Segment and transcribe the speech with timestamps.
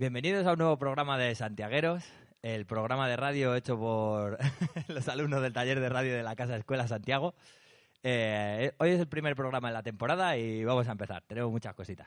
[0.00, 2.04] Bienvenidos a un nuevo programa de Santiagueros,
[2.42, 4.38] el programa de radio hecho por
[4.86, 7.34] los alumnos del taller de radio de la Casa Escuela Santiago.
[8.04, 11.24] Eh, hoy es el primer programa de la temporada y vamos a empezar.
[11.26, 12.06] Tenemos muchas cositas.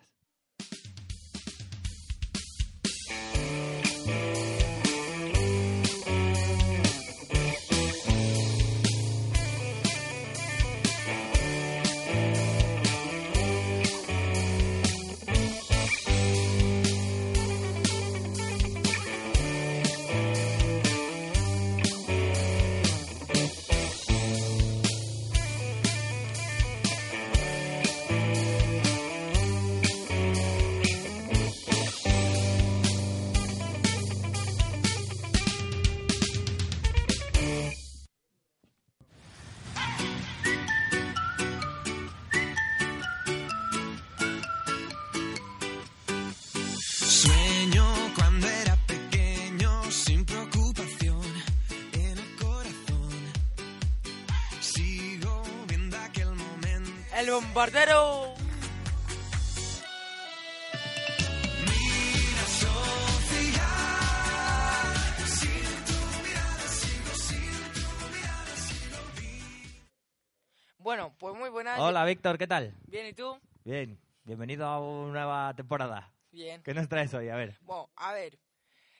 [72.11, 72.75] Víctor, ¿qué tal?
[72.87, 73.39] Bien, ¿y tú?
[73.63, 76.11] Bien, bienvenido a una nueva temporada.
[76.29, 76.61] Bien.
[76.61, 77.29] ¿Qué nos traes hoy?
[77.29, 77.57] A ver.
[77.61, 78.37] Bueno, a ver.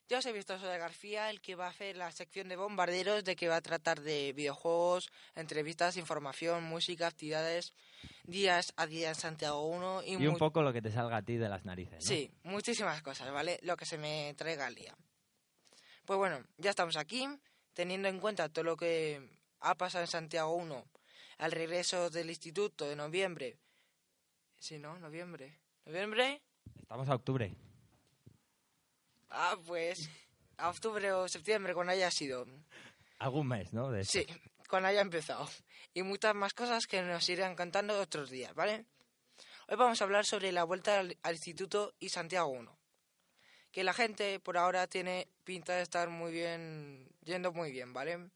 [0.08, 3.26] Yo os he visto Soy García, el que va a hacer la sección de bombarderos,
[3.26, 7.74] de que va a tratar de videojuegos, entrevistas, información, música, actividades,
[8.24, 11.22] días a día en Santiago 1 y, Y un poco lo que te salga a
[11.22, 11.96] ti de las narices.
[11.96, 12.08] ¿no?
[12.08, 13.60] Sí, muchísimas cosas, ¿vale?
[13.64, 14.96] Lo que se me traiga al día.
[16.06, 17.28] Pues bueno, ya estamos aquí,
[17.74, 19.20] teniendo en cuenta todo lo que
[19.60, 20.86] ha pasado en Santiago 1
[21.42, 23.58] al regreso del instituto de noviembre.
[24.60, 25.00] Sí, ¿no?
[25.00, 25.58] Noviembre.
[25.86, 26.40] ¿Noviembre?
[26.80, 27.52] Estamos a octubre.
[29.32, 30.08] Ah, pues
[30.58, 32.46] a octubre o septiembre, cuando haya sido.
[33.18, 33.90] Algún mes, ¿no?
[33.90, 34.28] De Sí,
[34.70, 35.50] cuando haya empezado.
[35.96, 38.86] Y muchas más cosas que nos irán contando otros días, ¿vale?
[39.68, 42.78] Hoy vamos a hablar sobre la vuelta al, al instituto y Santiago 1.
[43.72, 48.30] Que la gente por ahora tiene pinta de estar muy bien, yendo muy bien, ¿vale?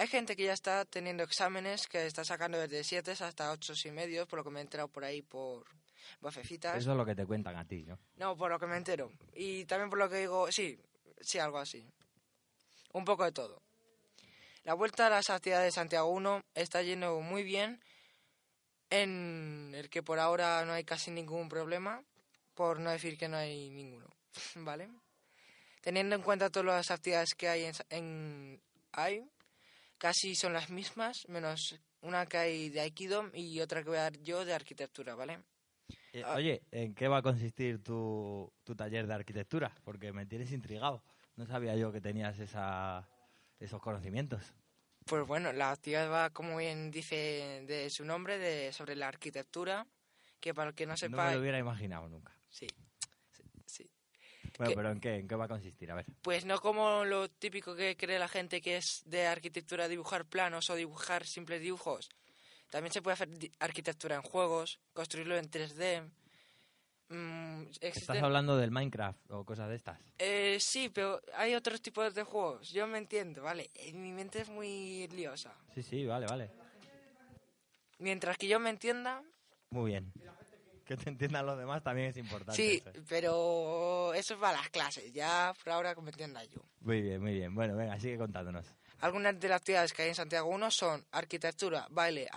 [0.00, 3.90] Hay gente que ya está teniendo exámenes que está sacando desde 7 hasta 8 y
[3.90, 5.66] medio, por lo que me he enterado por ahí por
[6.22, 6.78] bofecitas.
[6.78, 7.98] Eso es lo que te cuentan a ti, ¿no?
[8.16, 9.12] No, por lo que me entero.
[9.34, 10.80] Y también por lo que digo, sí,
[11.20, 11.86] sí, algo así.
[12.94, 13.60] Un poco de todo.
[14.64, 17.78] La vuelta a las actividades de Santiago 1 está yendo muy bien,
[18.88, 22.02] en el que por ahora no hay casi ningún problema,
[22.54, 24.08] por no decir que no hay ninguno,
[24.54, 24.88] ¿vale?
[25.82, 28.60] Teniendo en cuenta todas las actividades que hay en, en
[28.92, 29.28] hay,
[30.00, 34.02] casi son las mismas, menos una que hay de Aikido y otra que voy a
[34.02, 35.38] dar yo de arquitectura, ¿vale?
[36.12, 36.34] Eh, Ah.
[36.34, 39.72] Oye, ¿en qué va a consistir tu, tu taller de arquitectura?
[39.84, 41.04] Porque me tienes intrigado.
[41.36, 43.08] No sabía yo que tenías esa,
[43.60, 44.42] esos conocimientos.
[45.06, 49.86] Pues bueno, la actividad va, como bien dice de su nombre, de sobre la arquitectura,
[50.40, 51.26] que para el que no No sepa...
[51.28, 52.34] me lo hubiera imaginado nunca.
[52.48, 52.66] sí.
[54.60, 55.90] Bueno, pero ¿en qué, ¿en qué va a consistir?
[55.90, 56.04] A ver.
[56.20, 60.68] Pues no como lo típico que cree la gente que es de arquitectura dibujar planos
[60.68, 62.10] o dibujar simples dibujos.
[62.68, 66.10] También se puede hacer arquitectura en juegos, construirlo en 3D.
[67.08, 69.98] Mm, ¿Estás hablando del Minecraft o cosas de estas?
[70.18, 72.70] Eh, sí, pero hay otros tipos de juegos.
[72.70, 73.70] Yo me entiendo, ¿vale?
[73.94, 75.54] Mi mente es muy liosa.
[75.74, 76.50] Sí, sí, vale, vale.
[77.98, 79.22] Mientras que yo me entienda,
[79.70, 80.12] Muy bien.
[80.90, 82.60] Que te entiendan los demás también es importante.
[82.60, 83.04] Sí, eso.
[83.08, 86.62] pero eso es para las clases, ya por ahora que me entienda yo.
[86.80, 87.54] Muy bien, muy bien.
[87.54, 88.66] Bueno, venga, sigue contándonos.
[88.98, 92.28] Algunas de las actividades que hay en Santiago 1 son arquitectura, baile,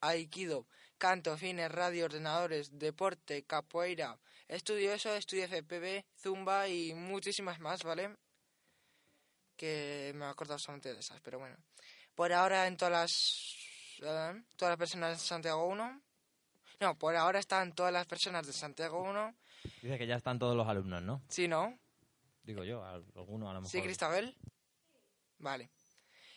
[0.00, 0.68] aikido,
[0.98, 4.16] canto, cine, radio, ordenadores, deporte, capoeira,
[4.46, 8.16] estudio eso, estudio FPB, zumba y muchísimas más, ¿vale?
[9.56, 11.56] Que me he acordado solamente de esas, pero bueno.
[12.14, 13.56] Por ahora en todas las...
[14.00, 16.02] eh, todas las personas de Santiago 1...
[16.80, 19.34] No, por ahora están todas las personas de Santiago 1.
[19.82, 21.22] Dice que ya están todos los alumnos, ¿no?
[21.28, 21.78] Sí, ¿no?
[22.42, 23.70] Digo yo, al- alguno a lo mejor.
[23.70, 24.36] Sí, Cristabel.
[25.38, 25.70] Vale.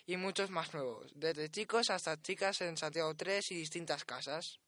[0.06, 4.59] Y muchos más nuevos, desde chicos hasta chicas en Santiago 3 y distintas casas.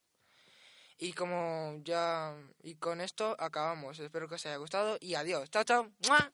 [0.98, 2.36] Y como ya...
[2.62, 3.98] Y con esto acabamos.
[3.98, 5.50] Espero que os haya gustado y adiós.
[5.50, 5.90] Chao, chao.
[6.06, 6.32] ¡Mua!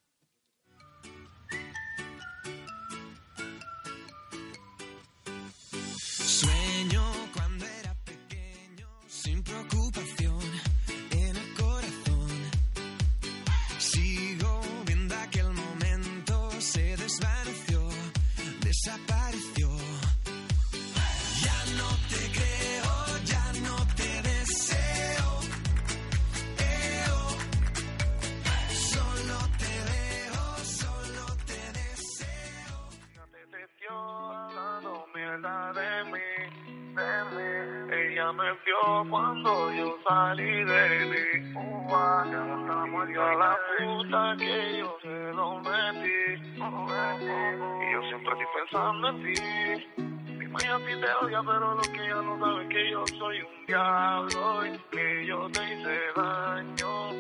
[38.19, 41.55] Ella me vio cuando yo salí de mí.
[41.55, 46.51] Uva, ya no estamos a la puta que yo se lo metí.
[46.53, 50.08] Y yo siempre estoy pensando en ti.
[50.55, 53.67] A ti te odia, pero lo que ella no sabe es que yo soy un
[53.67, 57.13] diablo y que yo te hice daño.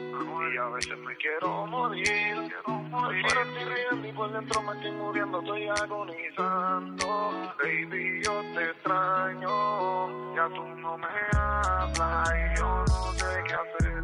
[0.48, 3.24] Y a veces me quiero morir, quiero morir.
[3.28, 7.06] Pero estoy riendo y por dentro me estoy muriendo, estoy agonizando.
[7.58, 10.34] Baby, yo te extraño.
[10.34, 14.02] Ya tú no me hablas y yo no sé qué hacer.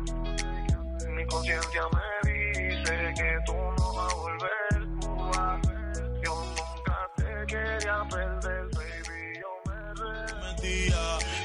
[1.10, 4.78] Mi conciencia me dice que tú no vas a volver.
[6.22, 8.53] Yo nunca te quería perder,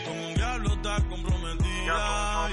[0.05, 2.49] con un diablo está comprometida.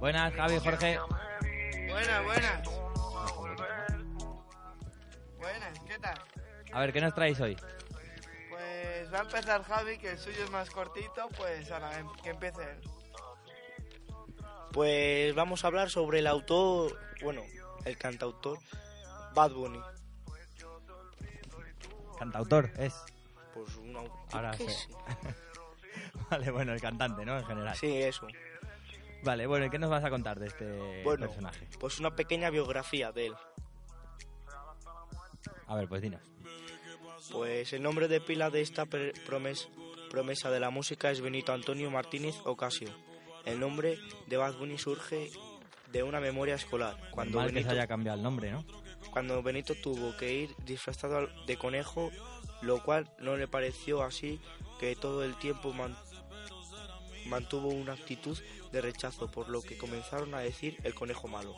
[0.00, 0.98] Buenas, Javi, Jorge.
[1.88, 2.68] Buenas, buenas.
[5.38, 6.18] Buenas, ¿qué tal?
[6.72, 7.56] A ver, ¿qué nos traéis hoy?
[8.50, 12.30] Pues va a empezar Javi, que el suyo es más cortito, pues ahora em- que
[12.30, 12.80] empiece él.
[14.72, 17.42] Pues vamos a hablar sobre el autor, bueno,
[17.84, 18.58] el cantautor
[19.34, 19.80] Bad Bunny.
[22.18, 22.94] Cantautor, es.
[23.54, 24.18] Pues un autor.
[24.32, 24.74] Ahora ¿qué sí.
[24.74, 24.88] sé?
[26.30, 27.38] Vale, bueno, el cantante, ¿no?
[27.38, 27.76] En general.
[27.76, 28.26] Sí, eso.
[29.24, 31.68] Vale, bueno, ¿y qué nos vas a contar de este Bueno, personaje?
[31.78, 33.34] pues una pequeña biografía de él.
[35.66, 36.20] A ver, pues dinos.
[37.30, 39.68] Pues el nombre de pila de esta per- promes-
[40.10, 42.88] promesa de la música es Benito Antonio Martínez Ocasio.
[43.44, 45.30] El nombre de Bad Bunny surge
[45.92, 48.64] de una memoria escolar, cuando Mal que se haya cambiado el nombre, ¿no?
[49.12, 52.10] Cuando Benito tuvo que ir disfrazado al- de conejo,
[52.62, 54.40] lo cual no le pareció así
[54.80, 55.96] que todo el tiempo man-
[57.26, 58.36] mantuvo una actitud
[58.72, 61.54] de rechazo, por lo que comenzaron a decir el conejo malo.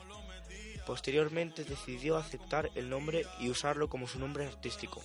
[0.87, 5.01] Posteriormente decidió aceptar el nombre y usarlo como su nombre artístico.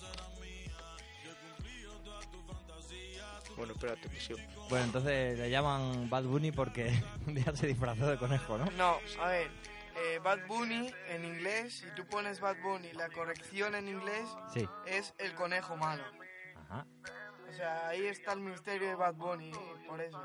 [3.56, 4.34] Bueno, espérate, que sí.
[4.68, 6.92] Bueno, entonces le llaman Bad Bunny porque
[7.26, 8.70] un día se disfrazó de conejo, ¿no?
[8.72, 9.50] No, a ver,
[10.02, 14.66] eh, Bad Bunny en inglés, si tú pones Bad Bunny, la corrección en inglés Sí.
[14.86, 16.02] es el conejo malo.
[16.56, 16.86] Ajá.
[17.48, 19.50] O sea, ahí está el misterio de Bad Bunny,
[19.88, 20.20] por eso.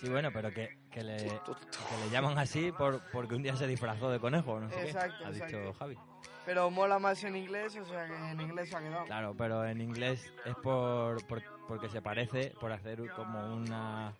[0.00, 3.66] Sí, bueno, pero que, que, le, que le llaman así por, porque un día se
[3.66, 5.24] disfrazó de conejo, no sé Exacto, qué.
[5.26, 5.72] Ha dicho.
[5.74, 5.98] Javi.
[6.46, 9.04] Pero mola más en inglés, o sea que en inglés se ha quedado.
[9.06, 14.14] Claro, pero en inglés es por, por- porque se parece, por hacer como una,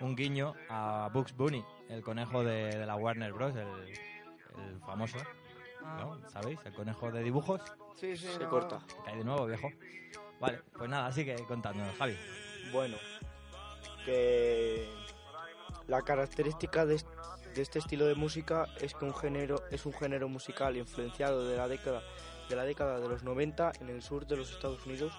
[0.00, 3.98] un guiño a Bugs Bunny, el conejo de, de la Warner Bros., el,
[4.58, 5.18] el famoso,
[5.82, 6.28] ¿no?
[6.28, 6.58] ¿Sabéis?
[6.64, 7.60] El conejo de dibujos.
[7.94, 8.80] Sí, sí, Se no, corta.
[9.04, 9.70] Que hay de nuevo, viejo.
[10.40, 12.16] Vale, pues nada, sigue contándonos, Javi.
[12.72, 12.96] Bueno,
[14.04, 14.88] que
[15.86, 17.02] la característica de
[17.56, 21.68] este estilo de música es que un género es un género musical influenciado de la
[21.68, 22.02] década
[22.48, 25.12] de la década de los 90 en el sur de los Estados Unidos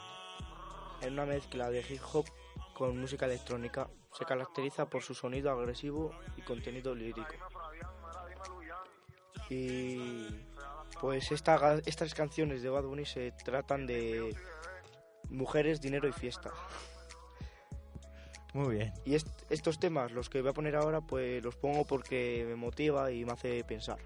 [1.01, 2.25] en una mezcla de hip hop
[2.74, 3.89] con música electrónica.
[4.12, 7.34] Se caracteriza por su sonido agresivo y contenido lírico.
[9.50, 10.27] Y
[11.01, 14.35] pues esta estas canciones de Bad Bunny se tratan de
[15.29, 16.51] mujeres, dinero y fiesta.
[18.53, 18.93] Muy bien.
[19.05, 22.55] Y est- estos temas, los que voy a poner ahora, pues los pongo porque me
[22.55, 23.97] motiva y me hace pensar.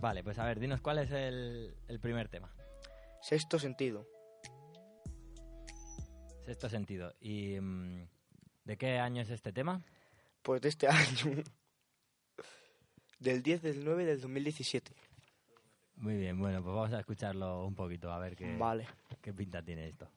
[0.00, 2.54] Vale, pues a ver, dinos cuál es el, el primer tema.
[3.22, 4.06] Sexto sentido.
[6.46, 7.12] Sexto sentido.
[7.20, 8.08] ¿Y mm,
[8.64, 9.82] de qué año es este tema?
[10.42, 11.42] Pues de este año.
[13.20, 14.92] Del 10 del 9 del 2017.
[15.96, 18.86] Muy bien, bueno, pues vamos a escucharlo un poquito, a ver qué, Vale.
[19.20, 20.08] qué pinta tiene esto.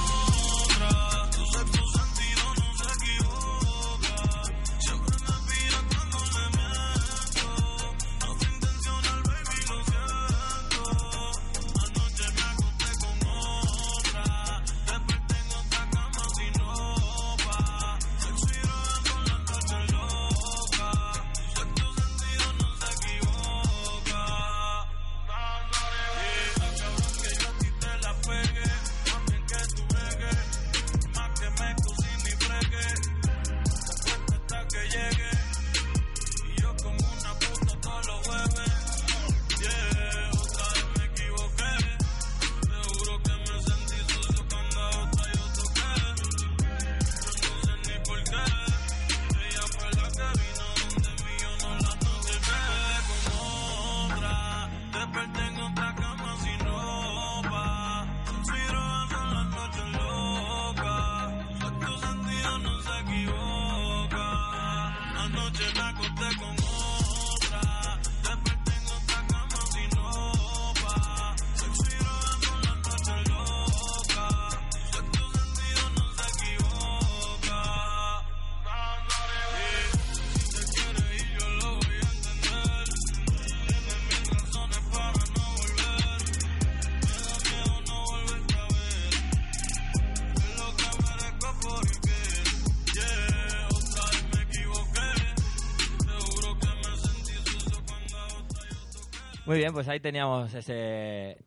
[99.48, 101.38] Muy bien, pues ahí teníamos ese,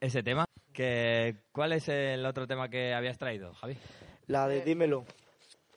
[0.00, 0.44] ese tema.
[0.72, 3.76] Que, ¿Cuál es el otro tema que habías traído, Javi?
[4.28, 5.04] La de Dímelo.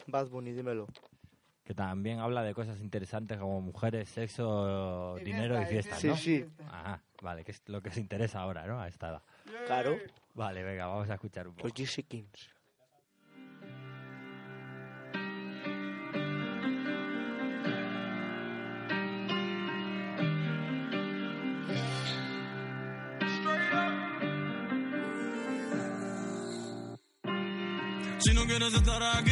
[0.06, 0.86] Bad Bunny, dímelo.
[1.64, 6.04] Que también habla de cosas interesantes como mujeres, sexo, Y dinero y fiesta, y fiestas,
[6.04, 6.16] ¿no?
[6.18, 6.46] Sí, sí.
[6.68, 8.80] Ajá, vale, que es lo que os interesa ahora, ¿no?
[8.80, 9.22] A esta edad.
[9.66, 9.98] Claro.
[10.36, 11.68] Vale, venga, vamos a escuchar un poco.
[11.68, 11.74] Los
[28.20, 29.32] Si no quieres estar aquí,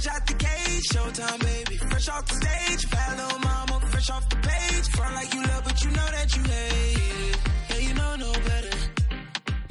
[0.00, 0.84] fresh out the cage.
[0.92, 1.76] Showtime, baby.
[1.76, 2.90] Fresh off the stage.
[2.90, 4.88] Bad little mama, fresh off the page.
[4.96, 7.38] Front like you love, but you know that you hate it.
[7.68, 8.76] Yeah, you know no better.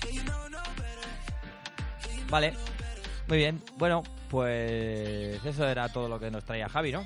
[0.06, 1.10] Yeah, you know no better.
[2.30, 2.54] Vale,
[3.28, 3.62] muy bien.
[3.78, 7.06] Bueno, pues eso era todo lo que nos traía Javi, ¿no?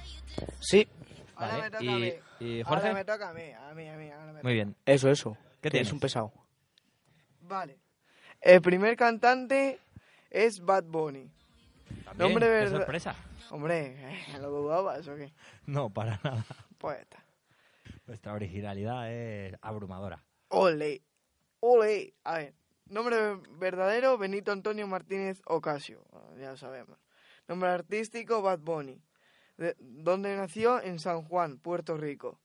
[0.60, 0.88] Sí,
[1.36, 2.13] Ahora Vale, me toca y, a mí.
[2.39, 4.12] y Ahora Jorge, me toca a mí, a mí, a mí.
[4.12, 4.75] Ahora me muy bien.
[4.86, 5.38] eso, eso.
[5.62, 5.88] ¿Qué que tienes?
[5.88, 6.32] es un pesado.
[7.42, 7.77] Vale.
[8.42, 9.80] El primer cantante
[10.30, 11.32] es Bad Bunny.
[12.05, 13.15] También, Nombre qué verdad- sorpresa.
[13.50, 13.97] Hombre,
[14.41, 15.33] ¿lo dudabas o qué?
[15.65, 16.45] No, para nada.
[16.77, 17.23] Poeta.
[18.07, 20.23] Nuestra originalidad es abrumadora.
[20.50, 21.01] Ole.
[21.59, 22.13] Ole.
[22.23, 22.53] A ver.
[22.89, 23.15] Nombre
[23.57, 26.03] verdadero, Benito Antonio Martínez Ocasio.
[26.12, 27.00] Bueno, ya lo sabemos.
[27.47, 29.01] Nombre artístico, Bad Bunny.
[29.57, 30.81] De- ¿Dónde nació?
[30.81, 32.39] En San Juan, Puerto Rico.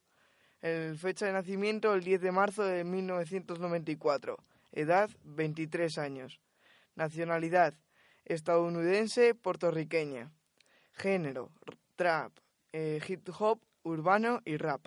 [0.60, 4.36] El fecha de nacimiento, el 10 de marzo de 1994.
[4.72, 6.40] Edad, 23 años.
[6.94, 7.74] Nacionalidad,
[8.28, 10.30] estadounidense, puertorriqueña.
[10.92, 11.50] Género,
[11.96, 12.32] trap,
[12.72, 14.86] eh, hip hop, urbano y rap.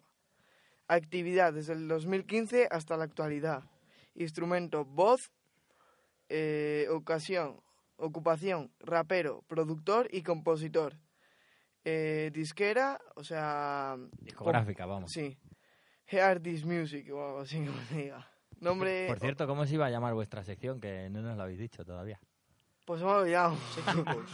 [0.88, 3.64] Actividad desde el 2015 hasta la actualidad.
[4.16, 5.32] Instrumento, voz,
[6.30, 7.62] eh, ocasión,
[7.98, 10.98] ocupación, rapero, productor y compositor.
[11.84, 13.98] Eh, disquera, o sea...
[14.20, 15.12] Discográfica, vamos.
[15.12, 15.38] Sí.
[16.20, 18.28] Artist Music o algo así como se diga.
[18.60, 19.08] Nombre...
[19.08, 20.80] Por cierto, ¿cómo se iba a llamar vuestra sección?
[20.80, 22.20] Que no nos lo habéis dicho todavía.
[22.86, 23.58] Pues me he olvidado.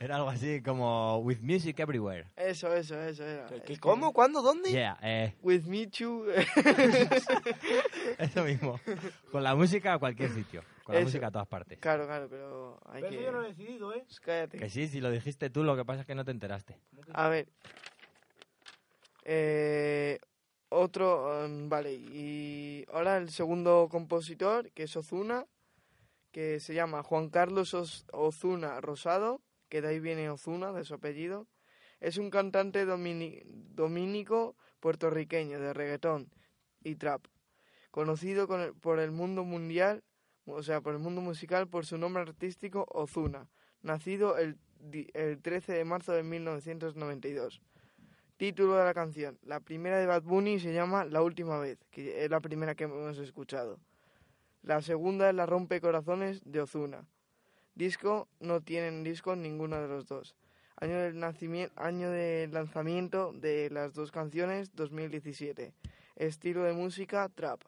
[0.00, 2.28] Era algo así como With Music Everywhere.
[2.36, 3.46] Eso, eso, eso era.
[3.46, 4.12] ¿Qué- Es qué- que- ¿Cómo?
[4.12, 4.42] ¿Cuándo?
[4.42, 4.70] ¿Dónde?
[4.70, 6.24] Yeah, eh, With me too.
[8.18, 8.78] eso mismo.
[9.32, 10.62] Con la música a cualquier sitio.
[10.84, 11.08] Con la Eso.
[11.08, 11.80] música a todas partes.
[11.80, 13.14] claro, claro, pero hay Pero que...
[13.16, 14.04] eso yo no lo he decidido, ¿eh?
[14.22, 14.58] Cállate.
[14.58, 16.78] Que sí, si lo dijiste tú, lo que pasa es que no te enteraste.
[17.12, 17.48] A ver.
[19.24, 20.18] Eh,
[20.68, 25.44] otro, um, vale, y ahora el segundo compositor, que es Ozuna,
[26.32, 30.94] que se llama Juan Carlos Os- Ozuna Rosado, que de ahí viene Ozuna, de su
[30.94, 31.46] apellido.
[32.00, 36.30] Es un cantante domini- dominico puertorriqueño de reggaetón
[36.84, 37.26] y trap,
[37.90, 38.46] conocido
[38.80, 40.04] por el mundo mundial,
[40.46, 43.48] o sea, por el mundo musical por su nombre artístico Ozuna,
[43.82, 44.58] nacido el,
[45.14, 47.60] el 13 de marzo de 1992.
[48.36, 49.36] Título de la canción.
[49.42, 52.84] La primera de Bad Bunny se llama La última vez, que es la primera que
[52.84, 53.80] hemos escuchado.
[54.62, 57.06] La segunda es La rompe corazones de Ozuna.
[57.74, 60.34] disco no tienen disco ninguno de los dos.
[60.80, 61.22] Año del
[61.76, 65.72] año de lanzamiento de las dos canciones 2017.
[66.16, 67.62] Estilo de música trap.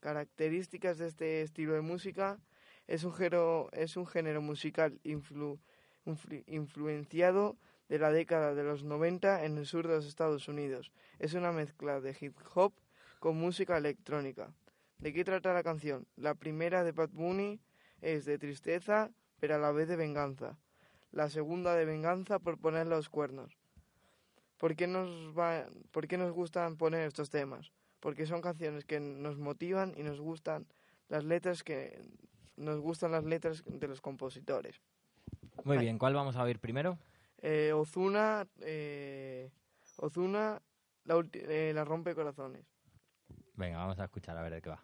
[0.00, 2.38] Características de este estilo de música
[2.86, 5.58] es un género, es un género musical influ-
[6.06, 7.56] influ- influenciado
[7.88, 10.92] de la década de los 90 en el sur de los Estados Unidos.
[11.18, 12.72] Es una mezcla de hip hop
[13.18, 14.50] con música electrónica.
[15.04, 16.06] ¿De qué trata la canción?
[16.16, 17.60] La primera de Bad Bunny
[18.00, 20.56] es de tristeza, pero a la vez de venganza.
[21.12, 23.58] La segunda de venganza por poner los cuernos.
[24.56, 27.70] ¿Por qué nos, va, ¿Por qué nos gustan poner estos temas?
[28.00, 30.66] Porque son canciones que nos motivan y nos gustan
[31.10, 32.00] las letras que
[32.56, 34.80] nos gustan las letras de los compositores.
[35.64, 36.96] Muy bien, ¿cuál vamos a oír primero?
[37.42, 39.50] Eh, Ozuna, eh,
[39.98, 40.62] Ozuna,
[41.04, 42.64] la, eh, la rompe corazones.
[43.52, 44.82] Venga, vamos a escuchar a ver de qué va.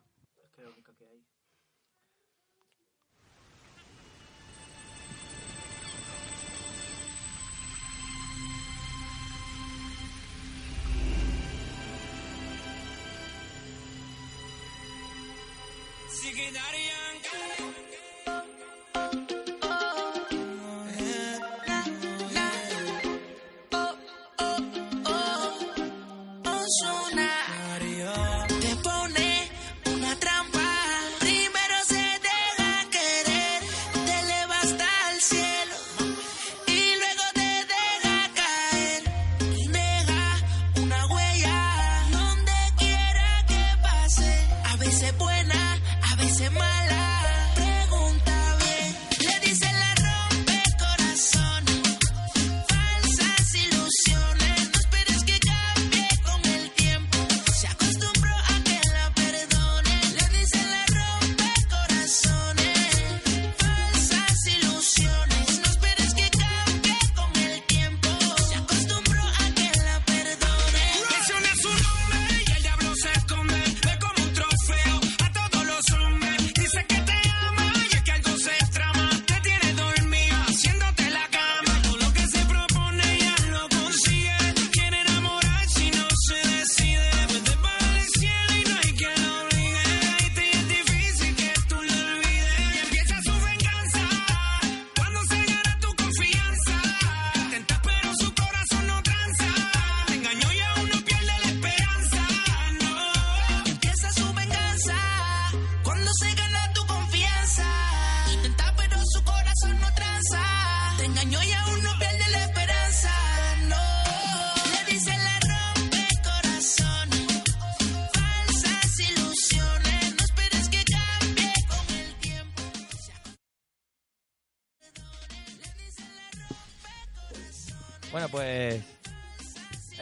[16.13, 17.90] Ozuna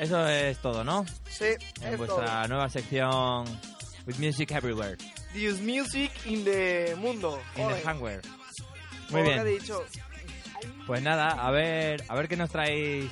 [0.09, 1.05] eso es todo, ¿no?
[1.31, 1.45] Sí,
[1.83, 2.49] En es vuestra todo.
[2.49, 3.45] nueva sección
[4.07, 4.97] With Music Everywhere,
[5.33, 7.41] This music in the mundo.
[7.57, 7.75] in Ole.
[7.77, 8.23] the Hardware.
[9.11, 9.45] Muy bien.
[9.45, 9.85] dicho,
[10.87, 13.11] Pues nada, a ver, a ver qué nos traéis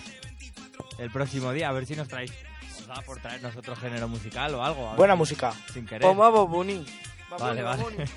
[0.98, 2.32] el próximo día, a ver si nos traéis
[2.78, 4.88] os da por traernos otro género musical o algo.
[4.88, 5.52] ver Buena si- música.
[5.72, 6.00] Sin querer.
[6.02, 6.84] Pon Bad Bunny.
[7.38, 7.82] Vale, vale.
[7.82, 7.96] Bunny.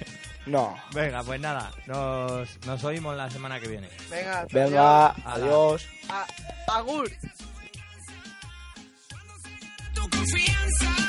[0.45, 0.75] No.
[0.93, 3.87] Venga, pues nada, nos, nos oímos la semana que viene.
[4.09, 5.25] Venga, Venga, adiós.
[5.25, 5.87] adiós.
[6.09, 6.25] A-
[6.77, 7.11] Agur.
[10.19, 11.08] Confianza.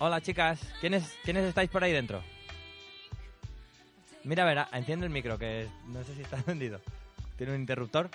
[0.00, 0.58] Hola, chicas.
[0.80, 2.22] ¿Quiénes, ¿Quiénes estáis por ahí dentro?
[4.24, 6.80] Mira, a ver, a- enciende el micro, que no sé si está encendido.
[7.36, 8.10] ¿Tiene un interruptor?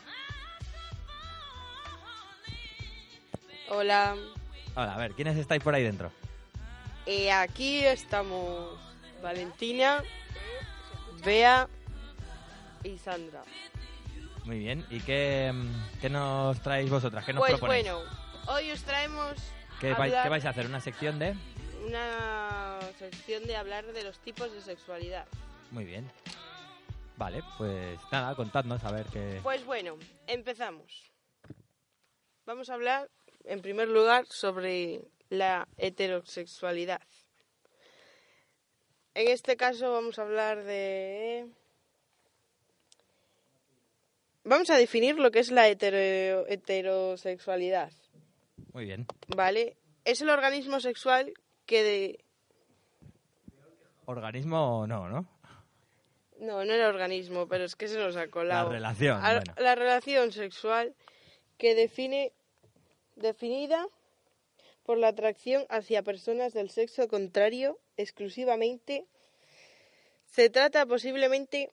[3.70, 4.16] Hola,
[4.76, 6.12] Hola, a ver, ¿quiénes estáis por ahí dentro?
[7.08, 8.78] eh, aquí estamos
[9.22, 10.04] Valentina,
[11.24, 11.68] Bea
[12.84, 13.44] y Sandra.
[14.44, 14.86] Muy bien.
[14.90, 17.24] ¿Y qué, mm, qué nos traéis vosotras?
[17.26, 17.86] ¿Qué nos Pues proponéis?
[17.92, 18.02] bueno,
[18.48, 19.34] hoy os traemos
[19.80, 20.66] ¿Qué, vais, hablar qué vais a hacer?
[20.68, 21.36] ¿Una sección de...?
[21.86, 25.26] Una sección de hablar de los tipos de sexualidad.
[25.72, 26.10] Muy bien.
[27.18, 29.40] Vale, pues nada, contadnos a ver qué...
[29.44, 31.12] Pues bueno, empezamos.
[32.46, 33.10] Vamos a hablar,
[33.46, 37.02] en primer lugar, sobre la heterosexualidad.
[39.14, 41.48] En este caso vamos a hablar de...
[44.44, 47.92] Vamos a definir lo que es la hetero- heterosexualidad,
[48.74, 49.08] Muy bien.
[49.36, 49.78] ¿vale?
[50.04, 51.34] Es el organismo sexual
[51.66, 52.26] que de...
[54.06, 55.28] Organismo no, ¿no?
[56.40, 58.70] No, no el organismo, pero es que se nos ha colado.
[58.70, 59.54] La relación, Al- bueno.
[59.58, 60.94] La relación sexual
[61.58, 62.34] que define,
[63.16, 63.88] definida
[64.84, 69.08] por la atracción hacia personas del sexo contrario exclusivamente.
[70.28, 71.72] Se trata posiblemente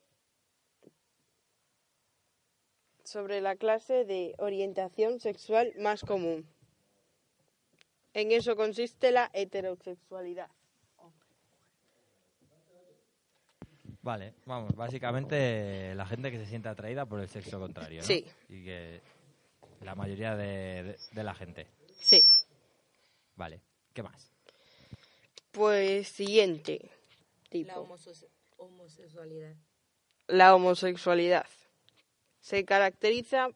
[3.04, 6.48] sobre la clase de orientación sexual más común.
[8.14, 10.50] En eso consiste la heterosexualidad.
[14.04, 18.06] Vale, vamos, básicamente la gente que se siente atraída por el sexo contrario, ¿no?
[18.06, 18.26] Sí.
[18.48, 19.00] Y que
[19.82, 21.68] la mayoría de, de- de la gente.
[22.00, 22.20] Sí.
[23.36, 23.60] Vale,
[23.94, 24.32] ¿qué más?
[25.52, 26.90] Pues siguiente
[27.48, 27.68] tipo.
[27.70, 29.54] La homose- homosexualidad.
[30.26, 31.46] La homosexualidad
[32.40, 33.50] se caracteriza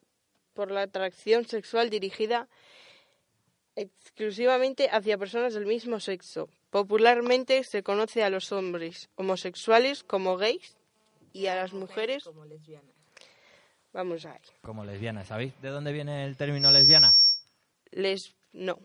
[0.54, 2.48] por la atracción sexual dirigida
[3.76, 6.48] exclusivamente hacia personas del mismo sexo.
[6.70, 10.76] Popularmente se conoce a los hombres homosexuales como gays
[11.32, 12.90] y a las mujeres como lesbianas.
[13.92, 14.38] Vamos ahí.
[14.62, 17.14] Como lesbiana, ¿sabéis de dónde viene el término lesbiana?
[17.92, 18.78] Les no,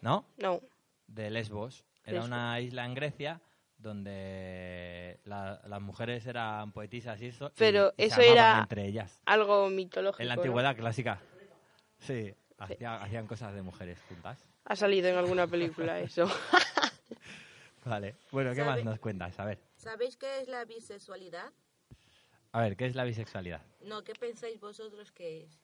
[0.00, 0.24] ¿No?
[0.38, 0.60] no.
[1.06, 1.84] De Lesbos.
[2.04, 2.26] Era Lesbos.
[2.28, 3.40] una isla en Grecia
[3.78, 7.48] donde la- las mujeres eran poetisas y eso.
[7.48, 9.20] y- Pero y se eso amaban era entre ellas.
[9.26, 10.22] algo mitológico.
[10.22, 10.40] En la ¿no?
[10.42, 11.20] antigüedad clásica.
[12.00, 14.38] Sí, hacía- hacían cosas de mujeres juntas.
[14.64, 16.26] Ha salido en alguna película eso.
[17.84, 18.16] Vale.
[18.30, 19.38] Bueno, ¿qué más nos cuentas?
[19.40, 19.58] A ver.
[19.76, 21.50] ¿Sabéis qué es la bisexualidad?
[22.52, 23.62] A ver, ¿qué es la bisexualidad?
[23.82, 25.58] No, ¿qué pensáis vosotros que es?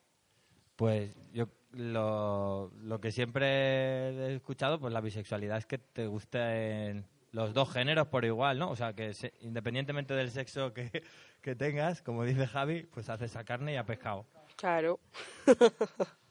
[0.75, 7.05] Pues yo lo, lo que siempre he escuchado, pues la bisexualidad es que te gusten
[7.31, 8.69] los dos géneros por igual, ¿no?
[8.71, 11.03] O sea, que se- independientemente del sexo que,
[11.41, 14.25] que tengas, como dice Javi, pues haces a carne y a pescado.
[14.55, 14.99] Claro.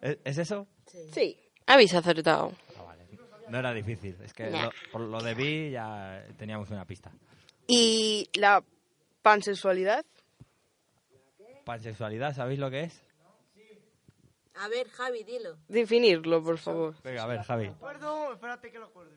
[0.00, 0.66] ¿Es, es eso?
[1.12, 1.36] Sí,
[1.66, 2.52] habéis acertado.
[2.78, 3.04] Ah, vale.
[3.48, 4.64] No era difícil, es que Nah.
[4.66, 7.10] lo- por lo de vi ya teníamos una pista.
[7.66, 8.62] ¿Y la
[9.22, 10.04] pansexualidad?
[11.64, 13.02] Pansexualidad, ¿sabéis lo que es?
[14.56, 15.56] A ver, Javi, dilo.
[15.68, 16.94] Definirlo, por favor.
[17.02, 17.70] Venga, a ver, Javi.
[17.80, 19.12] Perdón, espérate que lo acuerde.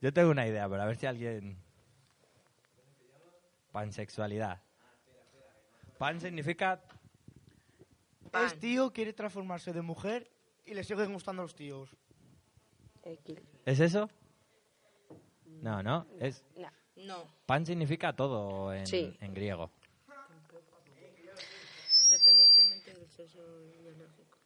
[0.00, 1.58] Yo tengo una idea, pero a ver si alguien...
[3.72, 4.60] Pansexualidad.
[5.98, 6.80] Pan significa...
[8.44, 10.30] Es tío, quiere transformarse de mujer
[10.66, 11.90] y le siguen gustando los tíos.
[13.64, 14.08] ¿Es eso?
[15.46, 16.06] No, no.
[16.20, 16.44] Es...
[16.96, 19.16] No, Pan significa todo en, Sí.
[19.20, 19.70] en griego.
[22.10, 23.38] dependientemente del sexo
[23.82, 24.36] biológico.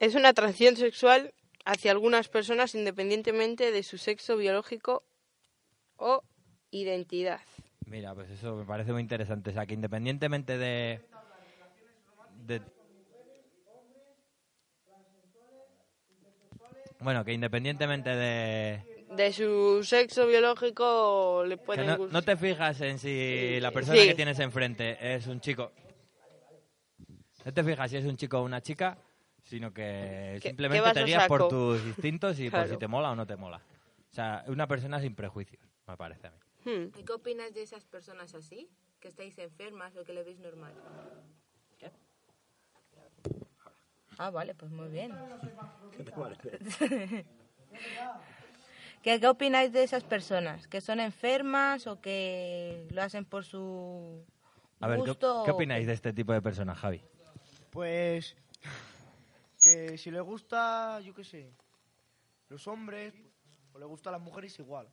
[0.00, 1.32] Es una atracción sexual
[1.64, 5.04] hacia algunas personas independientemente de su sexo biológico
[5.96, 6.22] o
[6.70, 7.40] identidad.
[7.86, 9.50] Mira, pues eso me parece muy interesante.
[9.50, 11.00] O sea, que independientemente de...
[12.46, 12.62] de-
[17.00, 19.04] Bueno, que independientemente de...
[19.10, 22.12] De su sexo biológico le Que pueden no, gustar.
[22.12, 24.08] no te fijas en si la persona Sí.
[24.08, 25.72] que tienes enfrente es un chico.
[27.44, 28.98] No te fijas si es un chico o una chica,
[29.44, 32.68] sino que, Que- simplemente vas te a guías por tus instintos y por Claro.
[32.74, 33.62] si te mola o no te mola.
[34.10, 36.36] O sea, una persona sin prejuicios, me parece a mí.
[36.64, 36.90] Hmm.
[36.98, 38.68] ¿Y qué opinas de esas personas así?
[39.00, 40.74] ¿Que estáis enfermas o que le veis normal?
[44.18, 45.12] Ah, vale, pues muy bien.
[45.96, 46.58] ¿Qué te parece?
[49.02, 50.66] ¿Qué, ¿Qué opináis de esas personas?
[50.66, 54.24] ¿Que son enfermas o que lo hacen por su
[54.80, 55.42] A ver, ¿qué, gusto?
[55.44, 57.00] qué opináis de este tipo de personas, Javi?
[57.70, 58.36] Pues
[59.62, 61.52] que si le gusta, yo qué sé,
[62.48, 63.14] los hombres,
[63.72, 64.88] o le gusta a las mujeres igual.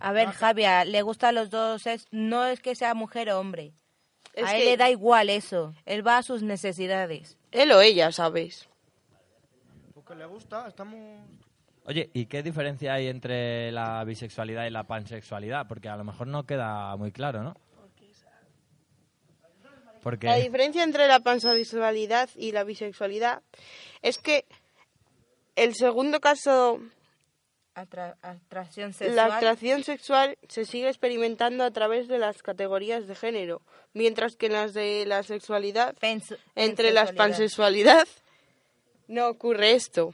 [0.00, 1.86] A ver, Javier, le gustan los dos.
[1.86, 3.74] Es, no es que sea mujer o hombre.
[4.32, 5.74] Es a él que- le da igual eso.
[5.84, 7.36] Él va a sus necesidades.
[7.52, 8.70] Él o ella, ¿sabes?
[10.10, 10.98] que le gusta, estamos...
[11.84, 15.68] Oye, ¿y qué diferencia hay entre la bisexualidad y la pansexualidad?
[15.68, 17.54] Porque a lo mejor no queda muy claro, ¿no?
[20.02, 20.26] Porque...
[20.26, 23.42] La diferencia entre la pansexualidad y la bisexualidad
[24.02, 24.46] es que
[25.54, 26.80] el segundo caso,
[27.74, 29.30] Atra- atracción la sexual.
[29.32, 33.62] atracción sexual se sigue experimentando a través de las categorías de género,
[33.94, 37.98] mientras que en las de la sexualidad, Pens- entre las pansexualidad.
[37.98, 38.08] pansexualidad,
[39.08, 40.12] no ocurre esto.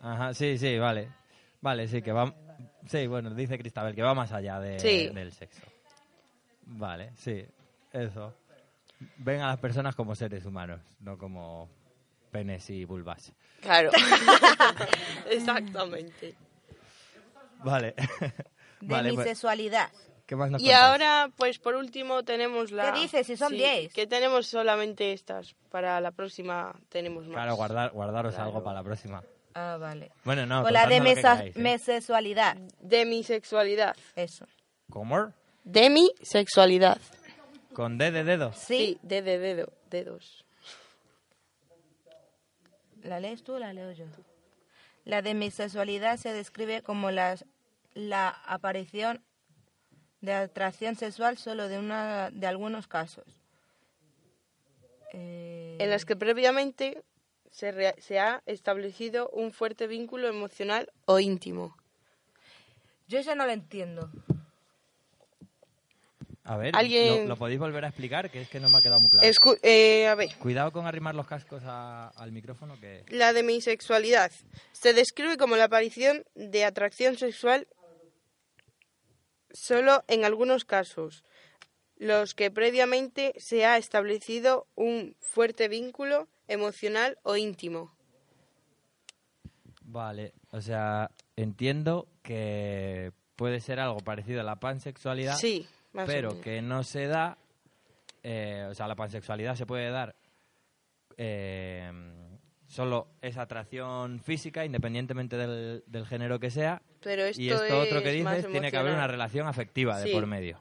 [0.00, 1.08] Ajá, sí, sí, vale.
[1.60, 2.34] Vale, sí, que va...
[2.86, 5.08] Sí, bueno, dice Cristabel que va más allá de- Sí.
[5.08, 5.60] del sexo.
[6.62, 7.44] Vale, sí,
[7.92, 8.34] eso.
[9.18, 11.68] Ven a las personas como seres humanos, no como
[12.30, 13.32] penes y vulvas.
[13.60, 13.90] Claro.
[15.30, 16.34] Exactamente.
[17.62, 17.94] Vale.
[18.80, 19.90] vale, pues, Demisexualidad.
[20.26, 22.92] ¿qué más nos Y ahora, pues por último, tenemos la...
[22.92, 23.26] ¿Qué dices?
[23.26, 23.92] Si son Sí, 10.
[23.92, 25.54] Que tenemos solamente estas.
[25.70, 27.34] Para la próxima tenemos más.
[27.34, 28.48] Claro, guardar, guardaros Claro.
[28.50, 29.22] algo para la próxima.
[29.54, 30.12] Ah, vale.
[30.24, 31.60] Bueno, no, o la contadnos lo que demesa- queráis, ¿eh?
[31.60, 32.56] mesexualidad.
[32.80, 33.96] Demisexualidad.
[34.14, 34.46] Eso.
[34.88, 35.32] ¿Cómo?
[35.64, 36.98] Demisexualidad.
[37.72, 38.52] ¿Con D de dedo?
[38.52, 40.44] Sí, de, de dedo, dedos.
[43.02, 44.06] ¿La lees tú o la leo yo?
[45.04, 47.44] La demisexualidad se describe como las-
[47.94, 49.22] la aparición
[50.20, 53.24] de atracción sexual solo de, una, de algunos casos.
[55.12, 57.02] Eh, En las que previamente
[57.50, 61.76] se, rea- se ha establecido un fuerte vínculo emocional o íntimo.
[63.08, 64.10] Yo eso no lo entiendo.
[66.44, 68.30] A ver, Alguien- ¿lo, lo podéis volver a explicar?
[68.30, 69.26] Que es que no me ha quedado muy claro.
[69.28, 73.04] Escu- eh, a ver, Cuidado con arrimar los cascos a- al micrófono que...
[73.08, 74.32] la demisexualidad
[74.72, 77.68] se describe como la aparición de atracción sexual
[79.52, 81.24] solo en algunos casos,
[81.96, 87.92] los que previamente se ha establecido un fuerte vínculo emocional o íntimo.
[89.82, 96.40] Vale, o sea, entiendo que puede ser algo parecido a la pansexualidad, Sí, más pero
[96.40, 97.38] que no se da,
[98.22, 100.14] eh, o sea, la pansexualidad se puede dar
[101.16, 101.90] eh,
[102.66, 108.02] solo esa atracción física, independientemente del, del género que sea, Pero esto, y esto otro
[108.02, 110.12] que es dices tiene que haber una relación afectiva de Sí.
[110.12, 110.60] por medio.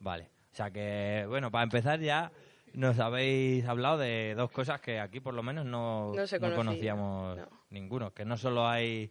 [0.00, 2.30] Vale, o sea que, bueno, para empezar ya
[2.74, 7.48] nos habéis hablado de dos cosas que aquí por lo menos no, No conocíamos no.
[7.70, 9.10] ninguno, que no solo hay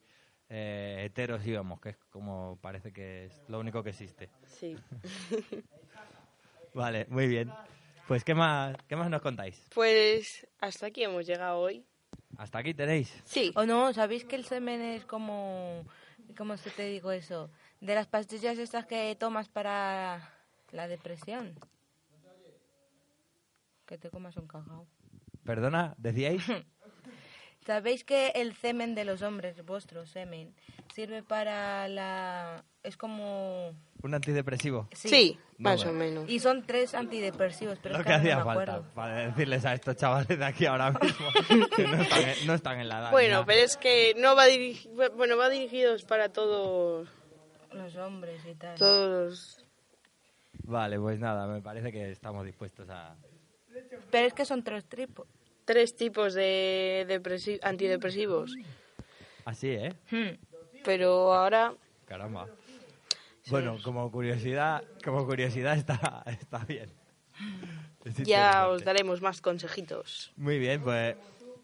[0.55, 4.29] eh, heteros y homos, que es como parece que es lo único que existe.
[4.45, 4.77] Sí.
[6.75, 7.51] Vale, muy bien.
[8.07, 9.67] Pues ¿qué más, qué más nos contáis?
[9.73, 11.83] Pues hasta aquí hemos llegado hoy.
[12.37, 13.19] Hasta aquí tenéis.
[13.25, 13.51] Sí.
[13.55, 13.93] ¿O no?
[13.93, 15.85] ¿Sabéis que el semen es como...
[16.37, 17.49] ¿Cómo se te digo eso?
[17.81, 20.33] De las pastillas estas que tomas para
[20.71, 21.55] la depresión.
[23.87, 24.87] Que te comas un cacao.
[25.43, 26.43] Perdona, decíais.
[27.65, 30.53] ¿Sabéis que el semen de los hombres, vuestro semen,
[30.93, 32.63] sirve para la...
[32.83, 33.71] es como...
[34.01, 34.89] Un antidepresivo.
[34.91, 35.91] Sí, No, más bueno.
[35.91, 36.29] o menos.
[36.29, 38.93] Y son tres antidepresivos, pero Lo es que que hacía no me falta acuerdo.
[38.93, 41.27] para decirles a estos chavales de aquí ahora mismo
[41.75, 43.11] que no están, en- no están en la edad.
[43.11, 43.45] Bueno, ya.
[43.45, 47.07] pero es que no va dirigi- bueno, va dirigidos para todos
[47.71, 48.77] Los hombres y tal.
[48.77, 49.63] todos
[50.65, 53.15] Vale, pues nada, me parece que estamos dispuestos a...
[54.11, 55.27] Pero es que son tres tripos.
[55.65, 58.55] Tres tipos de depresi- antidepresivos.
[59.45, 59.93] Así, ¿eh?
[60.11, 60.37] Hmm.
[60.83, 61.73] Pero ahora
[62.05, 62.47] Caramba.
[63.49, 66.89] Bueno, como curiosidad, como curiosidad está, está bien.
[68.05, 70.31] Es ya os daremos más consejitos.
[70.37, 71.15] Muy bien, pues,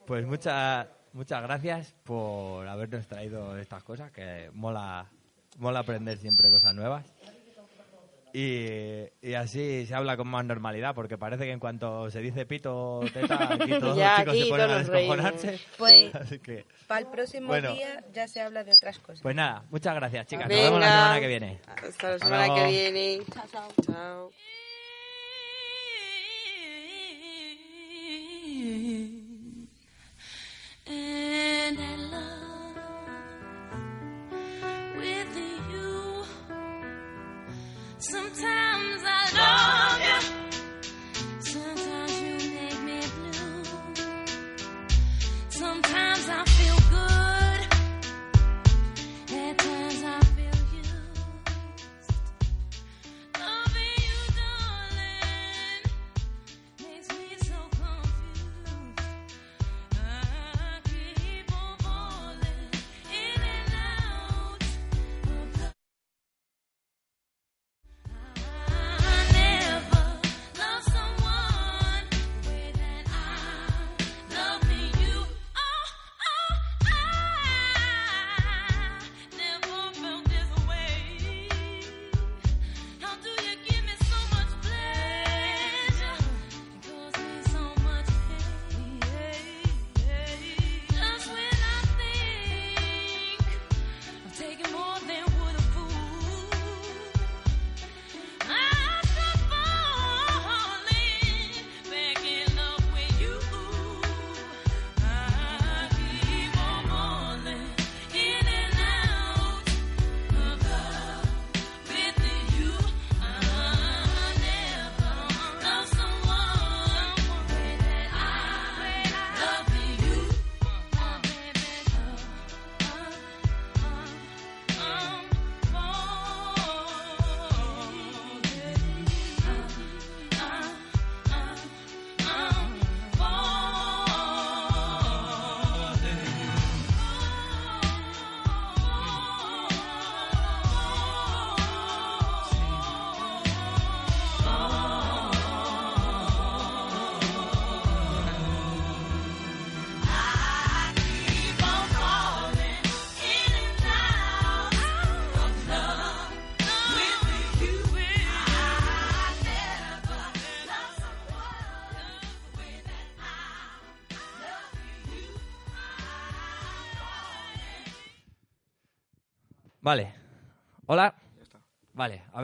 [0.05, 5.09] pues muchas muchas gracias por habernos traído estas cosas, que mola,
[5.57, 7.05] mola aprender siempre cosas nuevas.
[8.33, 12.45] Y, y así se habla con más normalidad, porque parece que en cuanto se dice
[12.45, 15.59] pito o teta, aquí todos Ya, los chicos aquí se ponen a nos descojonarse.
[15.77, 17.73] Pues Así que, para el próximo Bueno.
[17.73, 19.21] día ya se habla de otras cosas.
[19.21, 20.47] pues nada, muchas gracias, chicas.
[20.47, 20.63] Nos Venga.
[20.69, 21.59] vemos la semana que viene.
[21.67, 23.19] Hasta la semana que viene.
[23.33, 24.31] Chao, chao.
[29.11, 29.18] Chao.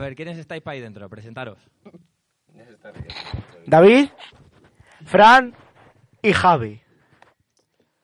[0.06, 1.08] Ver, ¿quiénes estáis para ahí dentro?
[1.08, 1.58] Presentaros.
[3.66, 4.08] David,
[5.04, 5.54] Fran
[6.22, 6.80] y Javi.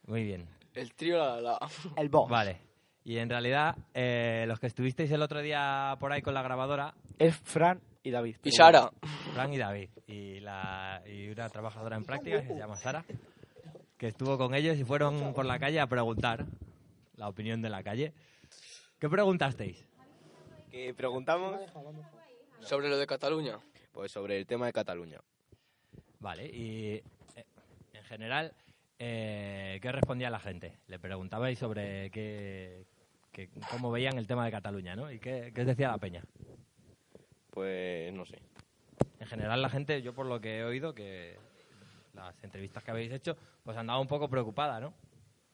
[0.06, 0.48] Muy bien.
[0.74, 1.58] El trío la la la.
[1.96, 2.30] El boss.
[2.30, 2.60] Vale.
[3.04, 6.94] Y en realidad, eh, los que estuvisteis el otro día por ahí con la grabadora,
[7.18, 8.36] Es Fran y David.
[8.44, 8.90] Y Sara.
[9.32, 13.04] Fran y David, y, la, y una trabajadora en prácticas que se llama Sara,
[13.96, 16.46] que estuvo con ellos y fueron por la calle a preguntar
[17.16, 18.12] la opinión de la calle.
[18.98, 19.84] ¿Qué preguntasteis?
[20.72, 21.60] Que preguntamos
[22.60, 23.58] Sobre lo de Cataluña.
[23.92, 25.20] pues sobre el tema de Cataluña.
[26.20, 26.94] Vale, y
[27.36, 27.44] eh,
[27.92, 28.54] en general,
[28.98, 30.78] eh, ¿qué respondía la gente?
[30.86, 32.86] Le preguntabais sobre qué,
[33.32, 35.10] qué- cómo veían el tema de Cataluña, ¿no?
[35.12, 36.22] ¿Y qué, qué os decía la peña?
[37.50, 38.38] Pues no sé.
[39.20, 41.36] En general la gente, yo por lo que he oído, que
[42.14, 44.94] las entrevistas que habéis hecho, pues andaba un poco preocupada, ¿no?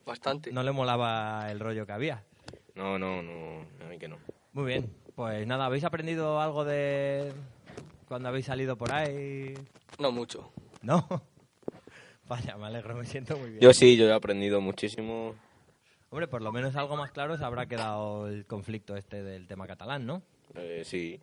[0.06, 0.52] Bastante.
[0.52, 2.22] No le molaba el rollo que había.
[2.76, 4.18] No, no, no, a mí que no.
[4.52, 7.32] Muy bien, pues nada, ¿habéis aprendido algo de
[8.06, 9.52] cuando habéis salido por ahí?
[9.98, 10.52] No mucho.
[10.80, 11.04] ¿No?
[12.28, 13.60] Vaya, me alegro, me siento muy bien.
[13.60, 15.34] Yo sí, yo he aprendido muchísimo.
[16.10, 19.66] Hombre, por lo menos algo más claro se habrá quedado el conflicto este del tema
[19.66, 20.22] catalán, ¿no?
[20.54, 21.20] Eh, sí.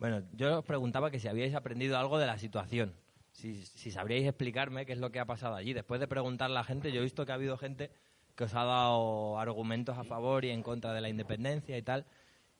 [0.00, 2.94] Bueno, yo os preguntaba que si habíais aprendido algo de la situación.
[3.32, 5.74] Si, si sabríais explicarme qué es lo que ha pasado allí.
[5.74, 7.90] Después de preguntar a la gente, yo he visto que ha habido gente
[8.34, 12.06] que os ha dado argumentos a favor y en contra de la independencia y tal.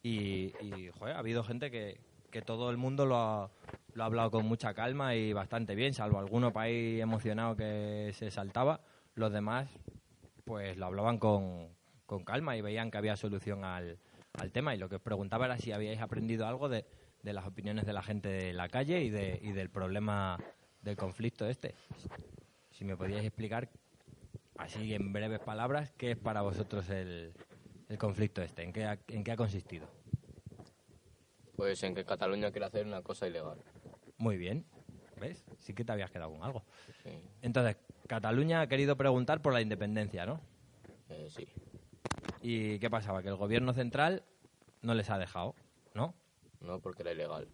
[0.06, 1.98] Y, y, ha habido gente que,
[2.30, 3.50] que todo el mundo lo ha,
[3.92, 8.30] lo ha hablado con mucha calma y bastante bien, salvo alguno país emocionado que se
[8.30, 8.82] saltaba.
[9.16, 9.68] Los demás,
[10.44, 11.70] pues lo hablaban con,
[12.06, 13.98] con calma y veían que había solución al,
[14.34, 14.76] al tema.
[14.76, 16.84] Y lo que os preguntaba era si habíais aprendido algo de,
[17.24, 20.38] de las opiniones de la gente de la calle y, de, y del problema
[20.82, 21.74] del conflicto este.
[22.70, 23.70] Si me podíais explicar,
[24.56, 27.34] así en breves palabras, qué es para vosotros el,
[27.88, 29.88] el conflicto este, en qué, ha, en qué ha consistido.
[31.56, 33.58] Pues en que Cataluña quiere hacer una cosa ilegal.
[34.18, 34.66] Muy bien,
[35.20, 35.44] ¿ves?
[35.58, 36.64] Sí que te habías quedado con algo.
[37.02, 37.10] Sí.
[37.42, 37.76] Entonces,
[38.06, 40.40] Cataluña ha querido preguntar por la independencia, ¿no?
[41.08, 41.46] Eh, sí.
[42.42, 43.22] ¿Y qué pasaba?
[43.22, 44.24] Que el gobierno central
[44.82, 45.54] no les ha dejado,
[45.94, 46.14] ¿no?
[46.60, 47.48] No, porque era ilegal.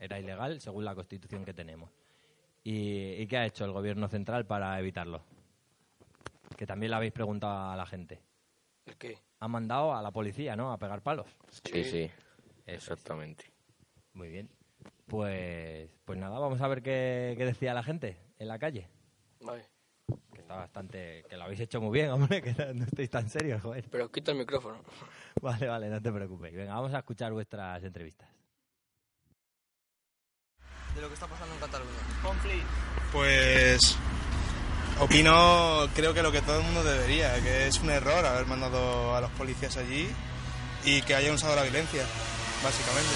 [0.00, 1.90] Era ilegal según la constitución que tenemos.
[2.64, 5.22] ¿Y, y qué ha hecho el gobierno central para evitarlo?
[6.56, 8.20] Que también le habéis preguntado a la gente.
[8.86, 9.18] ¿El qué?
[9.42, 10.72] Ha mandado a la policía, ¿no?
[10.72, 11.26] A pegar palos.
[11.50, 12.08] Sí, sí.
[12.64, 13.52] Exactamente.
[14.12, 14.48] Muy bien.
[15.08, 18.88] Pues, pues nada, vamos a ver qué, qué decía la gente en la calle.
[19.40, 19.64] Vale.
[20.32, 21.24] Que está bastante...
[21.28, 23.84] Que lo habéis hecho muy bien, hombre, que no, estáis tan serios, joder.
[23.90, 24.80] Pero quita el micrófono.
[25.42, 26.54] Vale, vale, no te preocupéis.
[26.54, 28.28] Venga, vamos a escuchar vuestras entrevistas.
[30.94, 31.98] De lo que está pasando en Cataluña.
[33.10, 33.98] Pues
[35.00, 39.14] opino, creo que lo que todo el mundo debería, que es un error haber mandado
[39.16, 40.08] a los policías allí
[40.84, 42.04] y que hayan usado la violencia,
[42.62, 43.10] básicamente.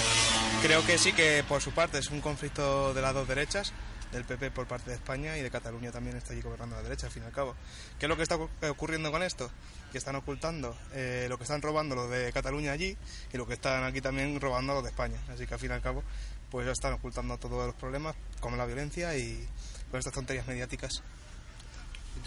[0.63, 3.73] Creo que sí que por su parte es un conflicto de las dos derechas,
[4.13, 7.07] del PP por parte de España y de Cataluña también está allí gobernando la derecha,
[7.07, 7.55] al fin y al cabo.
[7.99, 9.51] ¿Qué es lo que está ocu- ocurriendo con esto?
[9.91, 12.97] Que están ocultando eh, lo que están robando los de Cataluña allí
[13.33, 15.19] y lo que están aquí también robando los de España.
[15.29, 16.05] Así que al fin y al cabo,
[16.51, 19.47] pues ya están ocultando todos los problemas, como la violencia y
[19.91, 21.03] con estas tonterías mediáticas.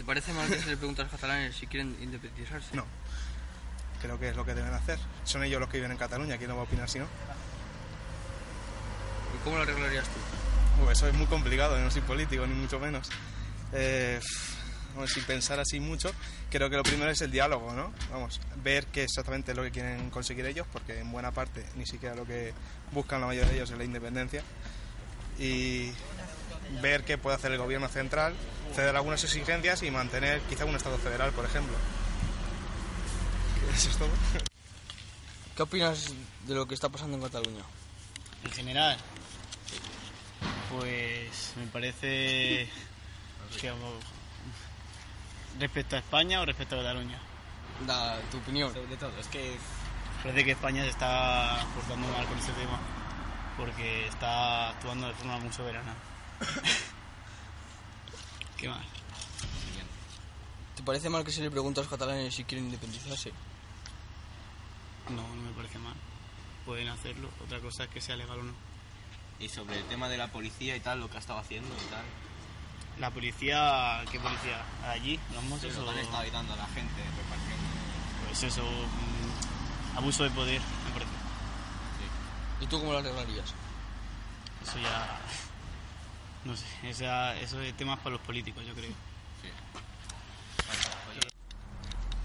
[0.00, 2.74] ¿Y ¿Te parece mal que se le pregunte a los catalanes si quieren independizarse?
[2.74, 2.86] No.
[4.00, 4.98] Creo que es lo que deben hacer.
[5.24, 7.04] Son ellos los que viven en Cataluña, ¿quién no va a opinar si no?
[9.34, 10.82] ¿Y cómo lo arreglarías tú?
[10.82, 13.10] Pues eso es muy complicado, yo no soy político, ni mucho menos.
[13.74, 14.18] Eh,
[14.94, 16.10] bueno, sin pensar así mucho,
[16.48, 17.92] creo que lo primero es el diálogo, ¿no?
[18.10, 21.84] Vamos, ver qué exactamente es lo que quieren conseguir ellos, porque en buena parte ni
[21.84, 22.54] siquiera lo que
[22.92, 24.42] buscan la mayoría de ellos es la independencia.
[25.38, 25.92] Y
[26.80, 28.34] ver qué puede hacer el gobierno central,
[28.74, 31.74] ceder algunas exigencias y mantener quizá un Estado federal, por ejemplo.
[33.74, 34.10] Eso es todo.
[35.56, 36.12] ¿Qué opinas
[36.46, 37.62] de lo que está pasando en Cataluña?
[38.44, 38.96] En general,
[40.70, 42.68] pues me parece
[43.60, 43.94] digamos,
[45.58, 47.18] respecto a España o respecto a Cataluña.
[47.86, 48.72] Da tu opinión.
[48.72, 49.56] Sobre todo, es que
[50.22, 52.78] parece que España se está portando mal con este tema
[53.56, 55.94] porque está actuando de forma muy soberana.
[58.56, 58.84] ¿Qué más?
[60.76, 63.32] ¿Te parece mal que se le pregunte a los catalanes si quieren independizarse?
[65.10, 65.94] No, no me parece mal.
[66.64, 67.28] Pueden hacerlo.
[67.44, 68.52] Otra cosa es que sea legal o no.
[69.38, 71.90] Y sobre el tema de la policía y tal, lo que ha estado haciendo y
[71.90, 72.04] tal.
[72.98, 74.62] La policía, ¿qué policía?
[74.86, 75.18] ¿Allí?
[75.34, 75.92] ¿Los Mossos Sí, lo o...?
[75.92, 77.64] que han estado ayudando a la gente, repartiendo.
[78.26, 81.10] Pues eso, mm, abuso de poder, me parece.
[82.60, 83.54] ¿Y tú cómo lo arreglarías?
[84.62, 85.18] Eso ya...
[86.44, 88.90] No sé, esa, eso es temas para los políticos, yo creo.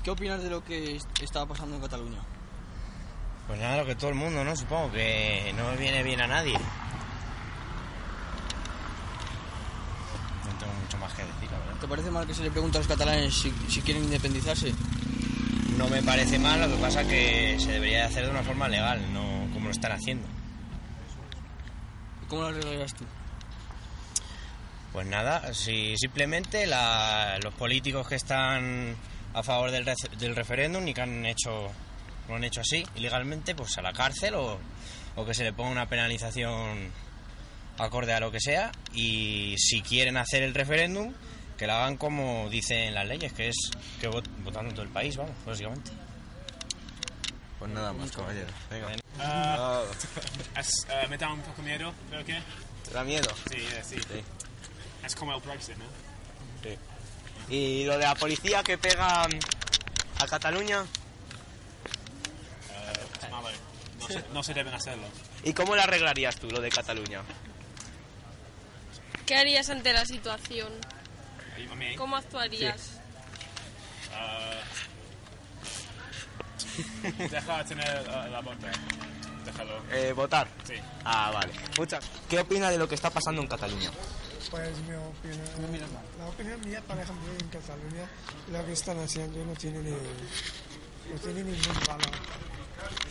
[0.04, 2.20] ¿Qué opinas de lo que est- está pasando en Cataluña?
[3.48, 4.56] Pues nada, lo que todo el mundo, ¿no?
[4.56, 6.54] Supongo que no viene bien a nadie.
[6.54, 6.60] No
[10.60, 11.74] tengo mucho más que decir, la verdad.
[11.82, 14.74] ¿Te parece mal que se le pregunte a los catalanes si, si quieren independizarse?
[15.78, 18.68] No me parece mal, lo que pasa que se debería de hacer de una forma
[18.70, 20.28] legal, no como lo están haciendo.
[22.24, 23.04] ¿Y cómo lo arreglarías tú?
[24.96, 28.96] Pues nada, si simplemente la- los políticos que están
[29.34, 31.70] a favor del, ref- del referéndum y que han hecho
[32.30, 34.58] lo han hecho así ilegalmente, pues a la cárcel o,
[35.18, 36.92] o que se le ponga una penalización
[37.78, 41.14] acorde a lo que sea y si quieren hacer el referéndum
[41.58, 43.56] que lo hagan como dicen las leyes, que es
[44.00, 45.92] que vot- votando en todo el país, vamos, básicamente.
[47.60, 48.48] Pues nada más, caballero.
[48.72, 48.88] Venga.
[50.58, 52.40] Es, eh, me da un poco miedo, creo que.
[52.86, 53.30] ¿Te da miedo?
[53.52, 53.98] Sí, eh, sí.
[55.06, 55.86] Es como el Brexit, ¿no?
[56.64, 56.78] Sí.
[57.54, 59.40] ¿Y lo de la policía que pega mm,
[60.24, 60.82] a Cataluña?
[62.72, 63.50] Eh, es malo.
[64.00, 65.06] No se, no se deben hacerlo.
[65.44, 67.22] ¿Y cómo lo arreglarías tú, lo de Cataluña?
[69.26, 70.72] ¿Qué harías ante la situación?
[71.98, 73.00] ¿Cómo actuarías?
[74.12, 74.62] eh,
[77.30, 78.72] deja de tener eh, la bota.
[79.46, 79.84] Déjalo.
[79.92, 80.48] Eh, ¿Votar?
[80.64, 80.74] Sí.
[81.04, 81.54] Ah, vale.
[81.78, 82.04] Muchas.
[82.30, 83.92] ¿Qué opina de lo que está pasando en Cataluña?
[84.52, 88.10] Pues mi opinión, la opinión mía, por ejemplo, en Cataluña,
[88.52, 92.12] lo que están haciendo no tiene, ni, no tiene ningún valor.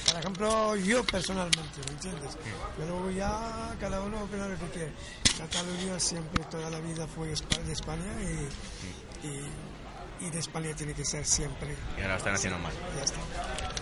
[0.07, 2.37] Por ejemplo, yo personalmente, ¿me entiendes?
[2.79, 4.93] Pero ya cada uno opina lo que quiere.
[5.37, 11.05] Cataluña siempre, toda la vida fue de España y, y, y de España tiene que
[11.05, 11.75] ser siempre.
[11.97, 12.73] Y ahora lo están haciendo mal.
[12.97, 13.19] Ya está.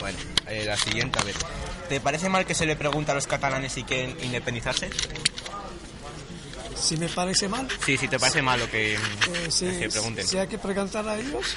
[0.00, 1.34] Bueno, eh, la siguiente, a ver.
[1.88, 4.88] ¿Te parece mal que se le pregunte a los catalanes si quieren independizarse?
[6.82, 8.98] Si me parece mal, Sí, si te parece mal lo que, Eh,
[9.50, 10.26] si, que pregunten.
[10.26, 11.54] si hay que preguntar a ellos,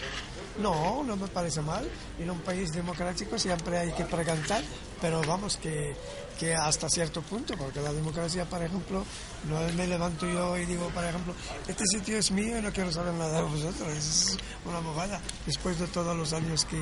[0.60, 1.90] no, no me parece mal.
[2.20, 4.62] En un país democrático siempre hay que preguntar,
[5.02, 5.96] pero vamos, que,
[6.40, 9.04] que hasta cierto punto, porque la democracia, por ejemplo,
[9.50, 11.34] no me levanto yo y digo, por ejemplo,
[11.68, 13.88] este sitio es mío y no quiero saber nada de vosotros.
[13.90, 15.20] Es una bobada.
[15.48, 16.80] Después de todos los años que,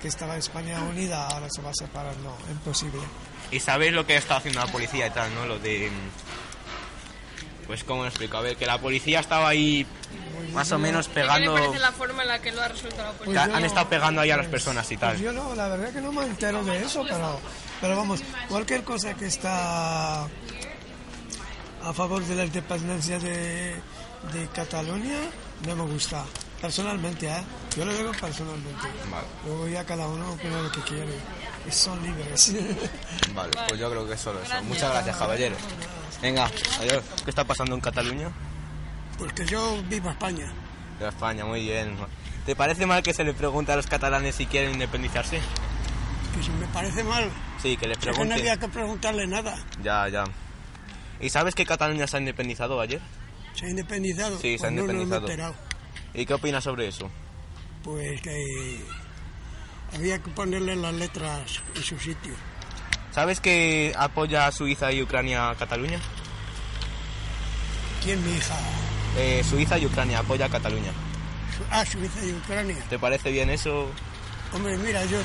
[0.00, 2.16] que estaba España unida, ahora se va a separar.
[2.18, 3.00] No, imposible.
[3.50, 5.46] Y sabéis lo que está haciendo la policía y tal, ¿no?
[5.46, 5.90] Lo de...
[7.68, 8.36] Pues, ¿cómo lo explico?
[8.36, 9.86] A ver, que la policía estaba ahí
[10.52, 11.52] más o menos ¿Qué le pegando...
[11.54, 13.44] parece la forma en la que lo ha resuelto la policía?
[13.44, 15.20] han estado pegando ahí a las personas y Pues tal.
[15.22, 17.38] yo no, la verdad que no me entero de eso, pero,
[17.80, 23.74] pero vamos, cualquier cosa que está a favor de la independencia de,
[24.32, 25.18] de Cataluña
[25.66, 26.24] no me gusta.
[26.62, 27.42] Personalmente, ¿eh?
[27.76, 28.88] Yo lo digo personalmente.
[29.46, 31.12] Luego ya cada uno opina lo que quiere.
[31.68, 32.52] Y son libres.
[33.32, 34.48] Vale, pues yo creo que es solo eso.
[34.48, 34.68] Gracias.
[34.68, 35.54] Muchas gracias, caballero.
[36.22, 36.50] Venga,
[36.80, 37.04] adiós.
[37.24, 38.30] ¿Qué está pasando en Cataluña?
[39.18, 40.52] Porque yo vivo en España.
[40.98, 41.96] De España, muy bien.
[42.44, 45.40] ¿Te parece mal que se le pregunte a los catalanes si quieren independizarse?
[46.34, 47.30] Que si me parece mal,
[47.62, 48.34] Sí, que les que no pregunte.
[48.34, 49.56] había que preguntarle nada.
[49.82, 50.24] Ya, ya.
[51.20, 53.00] ¿Y sabes que Cataluña se ha independizado ayer?
[53.54, 54.38] ¿Se ha independizado?
[54.38, 55.54] Sí, se ha Pues no, no independizado.
[56.14, 57.10] ¿Y qué opinas sobre eso?
[57.82, 58.84] Pues que
[59.94, 62.34] había que ponerle las letras en su sitio.
[63.18, 65.98] ¿Sabes que apoya a Suiza y Ucrania a Cataluña?
[68.00, 68.54] ¿Quién, mi hija?
[69.16, 70.92] Eh, Suiza y Ucrania apoya a Cataluña.
[71.68, 72.76] Ah, Suiza y Ucrania.
[72.88, 73.90] ¿Te parece bien eso?
[74.54, 75.18] Hombre, mira, yo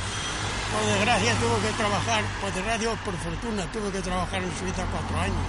[0.72, 4.88] por desgracia tuve que trabajar, por desgracia o por fortuna, tuve que trabajar en Suiza
[4.92, 5.46] cuatro años.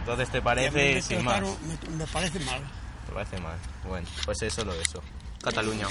[0.00, 1.42] Entonces te parece me sin más.
[1.42, 2.60] Me, me parece mal.
[3.06, 3.56] Te parece mal.
[3.86, 5.00] Bueno, pues es solo eso.
[5.44, 5.86] Cataluña.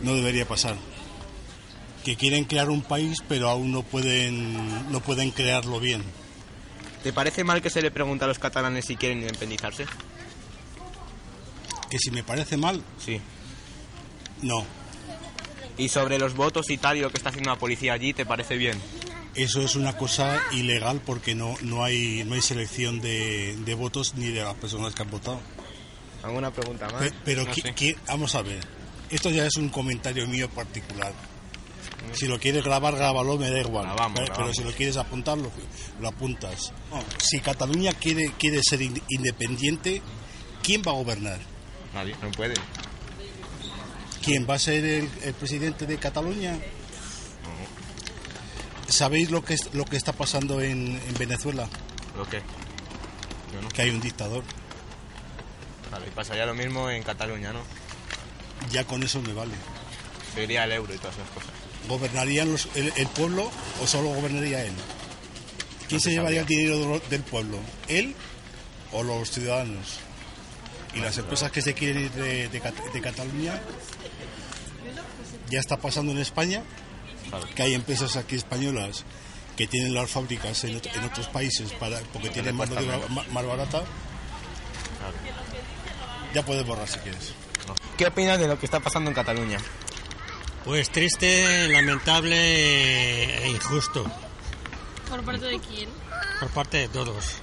[0.00, 0.74] no debería pasar.
[2.04, 6.02] Que quieren crear un país, pero aún no pueden, no pueden crearlo bien.
[7.02, 9.86] ¿Te parece mal que se le pregunte a los catalanes si quieren independizarse?
[11.90, 12.82] Que si me parece mal.
[12.98, 13.20] Sí.
[14.42, 14.64] No.
[15.76, 18.26] ¿Y sobre los votos y tal y lo que está haciendo la policía allí, te
[18.26, 18.78] parece bien?
[19.34, 24.14] Eso es una cosa ilegal porque no, no, hay, no hay selección de, de votos
[24.16, 25.40] ni de las personas que han votado.
[26.22, 27.02] ¿Alguna pregunta más?
[27.02, 27.52] Pe- pero No
[28.06, 28.60] vamos a ver.
[29.08, 31.12] Esto ya es un comentario mío particular.
[32.14, 33.84] Si lo quieres grabar, grábalo, me da igual.
[33.86, 34.56] Grabamos, pero, grabamos.
[34.56, 35.50] pero si lo quieres apuntar, lo,
[36.00, 36.72] lo apuntas.
[36.90, 40.02] No, si Cataluña quiere, quiere ser in- independiente,
[40.62, 41.38] ¿quién va a gobernar?
[41.94, 42.54] Nadie, no puede.
[44.22, 46.58] ¿Quién va a ser el, el presidente de Cataluña?
[48.88, 51.68] ¿Sabéis lo que, es, lo que está pasando en, en Venezuela?
[52.16, 52.38] ¿Lo qué?
[53.52, 53.68] Yo no.
[53.68, 54.42] Que hay un dictador.
[55.92, 57.60] Vale, y pasaría lo mismo en Cataluña, ¿no?
[58.72, 59.54] Ya con eso me vale.
[60.34, 61.50] Sería el euro y todas esas cosas.
[61.90, 63.50] ¿Gobernarían los- el, el pueblo
[63.82, 64.72] o solo gobernaría él?
[65.88, 67.58] ¿Quién No se se llevaría el dinero del pueblo?
[67.88, 68.14] ¿Él
[68.92, 69.98] o los ciudadanos?
[70.94, 73.60] Y las empresas que se quieren ir de, de Cat- de Cataluña
[75.50, 76.62] ya está pasando en España
[77.54, 79.04] que hay empresas aquí españolas
[79.56, 82.86] que tienen las fábricas en, ot- en otros países para porque Que tienen mano de
[82.88, 83.82] obra más barata.
[86.34, 87.32] Ya puedes borrar si quieres.
[87.96, 89.58] ¿Qué opinas de lo que está pasando en Cataluña?
[90.64, 94.04] Pues triste, lamentable e injusto
[95.08, 95.88] ¿Por parte de quién?
[96.38, 97.36] por parte de todos.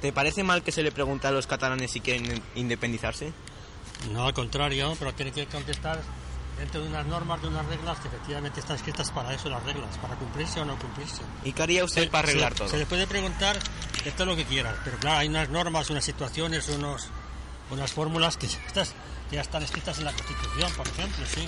[0.00, 3.32] ¿Te parece mal que se le pregunte a los catalanes si quieren independizarse?
[4.12, 6.00] No, al contrario, pero tiene que contestar
[6.58, 9.96] dentro de unas normas, de unas reglas que efectivamente están escritas para eso, las reglas,
[9.98, 11.20] para cumplirse o no cumplirse.
[11.44, 12.68] ¿Y qué haría usted Se- para arreglar se- todo?
[12.68, 13.58] Se le puede preguntar
[14.04, 17.08] de todo lo que quieras, pero claro, hay unas normas, unas situaciones, unos,
[17.70, 18.94] unas fórmulas que ya, estas-
[19.28, 21.46] que ya están escritas en la Constitución, por ejemplo, sí.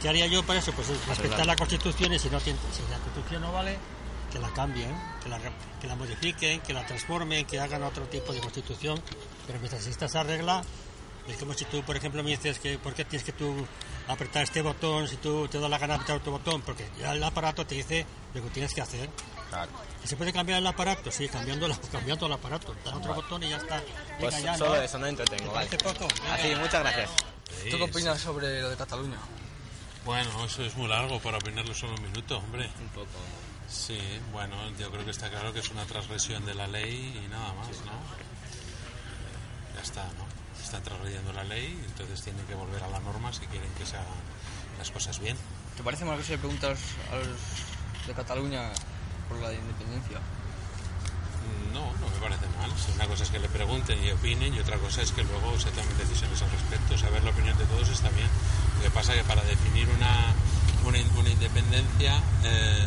[0.00, 0.72] ¿Qué haría yo para eso?
[0.72, 3.76] Pues respetar la Constitución y si, no, si la Constitución no vale,
[4.32, 5.38] que la cambien, que la,
[5.80, 9.00] que la modifiquen, que la transformen, que hagan otro tipo de Constitución,
[9.46, 10.62] pero mientras exista esa regla,
[11.28, 13.54] es como si tú, por ejemplo, me dices que por qué tienes que tú
[14.08, 17.12] apretar este botón si tú te da la gana de apretar otro botón, porque ya
[17.12, 19.08] el aparato te dice lo que tienes que hacer.
[20.02, 21.10] ¿Y ¿Se puede cambiar el aparato?
[21.10, 22.74] Sí, cambiando, la- cambiando el aparato.
[22.84, 23.82] Da otro botón y ya está.
[24.18, 24.82] Pues Venga, ya, solo ¿no?
[24.82, 25.76] eso, no entretengo, ¿Te vale.
[25.76, 26.08] poco?
[26.22, 26.34] Venga.
[26.34, 27.10] Así, muchas gracias.
[27.70, 29.18] ¿Tú qué opinas sobre lo de Cataluña?
[30.04, 32.70] Bueno, eso es muy largo para opinarlo solo un minuto, hombre.
[32.80, 33.18] Un poco.
[33.68, 33.98] Sí,
[34.32, 37.52] bueno, yo creo que está claro que es una transgresión de la ley y nada
[37.54, 37.92] más, ¿no?
[39.76, 40.26] Ya está, ¿no?
[40.60, 43.96] Están transgrediendo la ley, entonces tienen que volver a la norma si quieren que se
[43.96, 44.08] hagan
[44.78, 45.36] las cosas bien.
[45.76, 48.72] ¿Te parece mal que se le los, a los de Cataluña
[49.28, 50.18] por la independencia?
[51.72, 52.70] No, no me parece mal.
[52.78, 55.58] Si una cosa es que le pregunten y opinen y otra cosa es que luego
[55.58, 56.96] se tomen decisiones al respecto.
[56.98, 58.28] Saber la opinión de todos está bien.
[58.78, 60.34] Lo que pasa es que para definir una,
[60.86, 62.86] una, in- una independencia eh,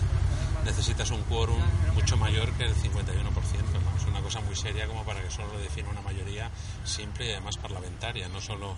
[0.66, 1.62] necesitas un quórum
[1.94, 2.84] mucho mayor que el 51%.
[2.84, 3.98] ¿no?
[3.98, 6.50] Es una cosa muy seria como para que solo lo defina una mayoría
[6.86, 8.76] simple y además parlamentaria, no solo...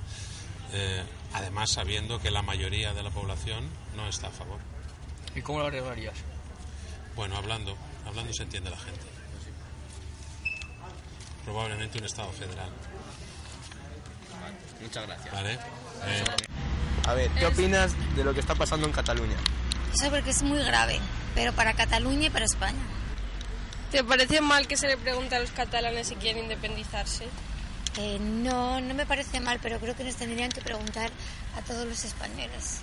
[0.74, 4.60] eh, además sabiendo que la mayoría de la población no está a favor.
[5.36, 6.16] ¿Y cómo lo arreglarías?
[7.16, 7.76] Bueno, hablando,
[8.06, 9.06] hablando se entiende la gente.
[11.46, 12.70] Probablemente un Estado federal.
[14.82, 15.34] Muchas gracias.
[15.34, 15.54] ¿Vale?
[15.54, 16.24] Eh,
[17.08, 19.38] A ver, ¿qué opinas de lo que está pasando en Cataluña?
[19.94, 21.00] Eso porque es muy grave,
[21.36, 22.82] pero para Cataluña y para España.
[23.92, 27.26] ¿Te parece mal que se le pregunte a los catalanes si quieren independizarse?
[27.98, 31.10] Eh, no, no me parece mal, pero creo que nos tendrían que preguntar
[31.56, 32.80] a todos los españoles.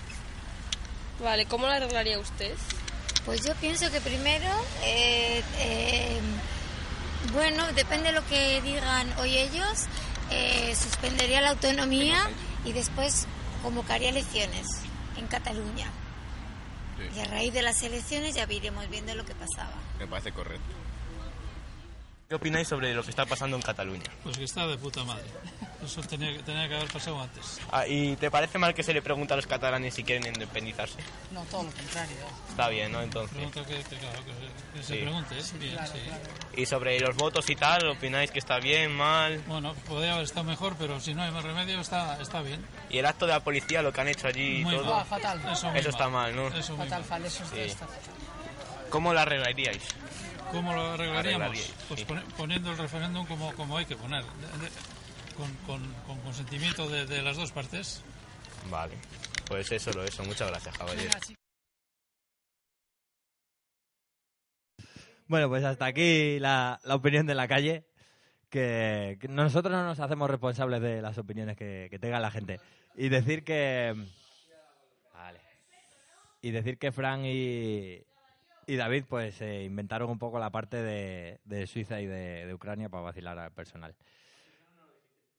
[1.22, 2.54] Vale, ¿cómo lo arreglaría usted?
[3.26, 4.48] Pues yo pienso que primero,
[4.84, 6.20] eh, eh,
[7.32, 9.86] bueno, depende de lo que digan hoy ellos,
[10.30, 12.28] eh, suspendería la autonomía
[12.64, 13.26] y después
[13.62, 14.66] convocaría elecciones
[15.16, 15.90] en Cataluña.
[17.16, 19.74] Y a raíz de las elecciones ya iremos viendo lo que pasaba.
[19.98, 20.72] Me parece correcto.
[22.32, 24.04] ¿Qué opináis sobre lo que está pasando en Cataluña?
[24.22, 25.26] Pues que está de puta madre.
[25.84, 27.60] Eso tenía, que- tenía que haber pasado antes.
[27.70, 30.96] Ah, ¿Y te parece mal que se le pregunte a los catalanes si quieren independizarse?
[31.30, 32.16] No, todo lo contrario.
[32.48, 33.02] Está bien, ¿no?
[33.02, 33.36] Entonces.
[33.36, 35.00] Pregunta que, que, claro, que, que se Sí.
[35.02, 35.42] pregunte, ¿eh?
[35.60, 35.98] Bien, sí.
[36.62, 39.42] ¿Y sobre los votos y tal, opináis que está bien, mal?
[39.46, 42.64] Bueno, podría haber estado mejor, pero si no hay más remedio, está, está bien.
[42.88, 44.94] ¿Y el acto de la policía, lo que han hecho allí y Muy todo?
[44.94, 45.04] mal.
[45.04, 45.38] fatal.
[45.52, 46.34] Eso muy está mal.
[46.34, 46.56] mal, ¿no?
[46.56, 47.24] Eso Fatal, mal.
[47.26, 47.60] eso Sí.
[47.60, 47.86] está
[48.88, 49.82] ¿Cómo lo arreglaríais?
[50.52, 51.72] ¿Cómo lo arreglaríamos?
[51.88, 52.06] Pues sí.
[52.36, 54.22] poniendo el referéndum como, como hay que poner.
[54.24, 54.72] de- de-
[55.36, 58.02] con, con, con consentimiento de, de las dos partes.
[58.70, 58.94] Vale.
[59.48, 60.22] Pues eso lo eso.
[60.24, 61.10] Muchas gracias, caballero.
[65.26, 67.86] Bueno, pues hasta aquí la, la opinión de la calle.
[68.50, 72.60] Que, que nosotros no nos hacemos responsables de las opiniones que, que tenga la gente.
[72.94, 73.94] Y decir que.
[75.14, 75.40] Vale.
[76.42, 78.02] Y decir que Fran y,
[78.66, 82.54] y David, pues eh, inventaron un poco la parte de, de Suiza y de, de
[82.54, 83.96] Ucrania para vacilar al personal.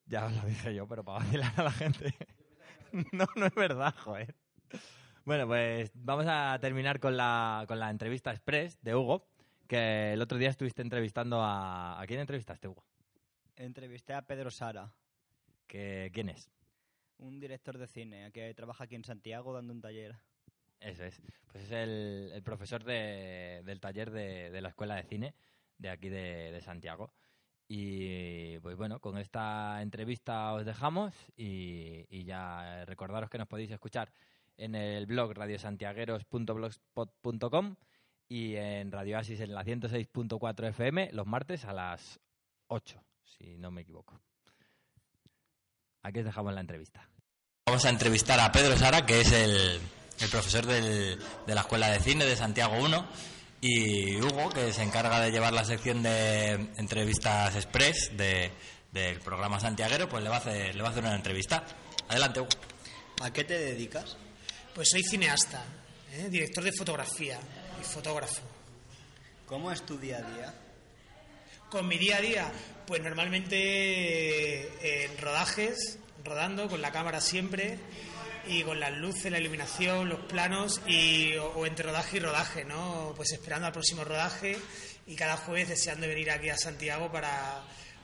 [0.06, 2.14] Ya os lo dije yo, pero para vacilar a la gente.
[3.12, 4.36] no, no es verdad, joder.
[5.26, 9.30] Bueno, pues vamos a terminar con la, con la entrevista express de Hugo,
[9.68, 12.02] que el otro día estuviste entrevistando a...
[12.02, 12.84] ¿A quién entrevistaste, Hugo?
[13.56, 14.92] Entrevisté a Pedro Sara,
[15.68, 16.50] ¿Que, ¿Quién es?
[17.20, 20.18] un director de cine que trabaja aquí en Santiago dando un taller.
[20.84, 21.22] Eso es.
[21.52, 25.34] Pues es el, el profesor de- del taller de, de la Escuela de Cine
[25.78, 27.14] de aquí de, de Santiago.
[27.68, 33.72] Y pues bueno, con esta entrevista os dejamos y, y ya recordaros que nos podéis
[33.72, 34.12] escuchar
[34.58, 37.76] en el blog radiosantiagueros.blogspot.com
[38.28, 42.20] y en Radio Asis en la 106.4 FM los martes a las
[42.68, 44.20] 8, si no me equivoco.
[46.04, 47.10] Aquí os dejamos la entrevista.
[47.66, 49.80] Vamos a entrevistar a Pedro Sara, que es el,
[50.20, 53.08] el profesor del- de la Escuela de Cine de Santiago 1,
[53.62, 58.52] y Hugo, que se encarga de llevar la sección de entrevistas express de-
[58.92, 61.64] del programa Santiaguero, pues le va, a hacer, le va a hacer una entrevista.
[62.10, 62.50] Adelante, Hugo.
[63.22, 64.18] ¿A qué te dedicas?
[64.76, 65.64] Pues soy cineasta.
[66.16, 66.28] ¿eh?
[66.30, 67.40] director de fotografía
[67.82, 68.42] y fotógrafo.
[69.48, 70.54] ¿Cómo es tu día a día?
[71.72, 72.52] Con mi día a día,
[72.86, 77.80] pues normalmente eh, en rodajes, rodando con la cámara siempre
[78.48, 82.66] y con las luces, la iluminación, los planos y, o, o entre rodaje y rodaje,
[82.66, 83.14] ¿no?
[83.16, 84.58] Pues esperando al próximo rodaje
[85.06, 87.64] y cada jueves deseando venir aquí a Santiago para,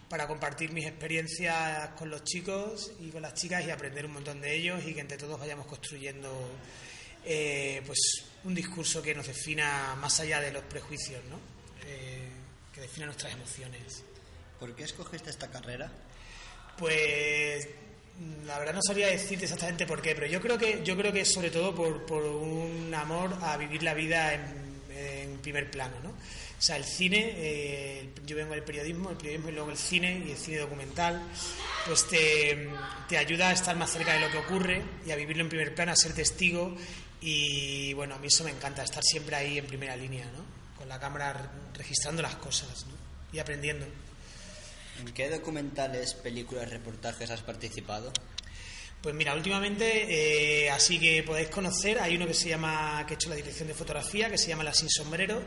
[0.10, 4.42] para compartir mis experiencias con los chicos y con las chicas y aprender un montón
[4.42, 6.30] de ellos y que entre todos vayamos construyendo
[7.26, 11.40] eh, pues un discurso que nos defina más allá de los prejuicios, ¿no?
[11.86, 12.28] Eh,
[12.74, 14.04] que defina nuestras emociones.
[14.60, 15.92] ¿Por qué escogiste esta carrera?
[16.78, 17.68] Pues
[18.45, 21.22] la verdad no sabría decirte exactamente por qué, pero yo creo que yo creo que
[21.22, 24.70] es sobre todo por, por un amor a vivir la vida en,
[25.41, 26.09] primer plano, ¿no?
[26.09, 30.22] O sea, el cine, eh, yo vengo del periodismo, el periodismo y luego el cine
[30.28, 31.24] y el cine documental,
[31.86, 32.67] pues te,
[33.07, 35.74] te ayuda a estar más cerca de lo que ocurre y a vivirlo en primer
[35.74, 36.76] plano, a ser testigo
[37.22, 40.43] y bueno, a mí eso me encanta, estar siempre ahí en primera línea, ¿no?
[40.78, 42.86] Con la cámara re- registrando las cosas
[43.32, 43.86] y aprendiendo.
[45.00, 48.12] ¿En qué documentales, películas, reportajes has participado?
[49.02, 53.16] Pues mira, últimamente, eh, así que podéis conocer, hay uno que se llama, que he
[53.16, 55.41] hecho la dirección de fotografía, que se llama La Sin Sombrero,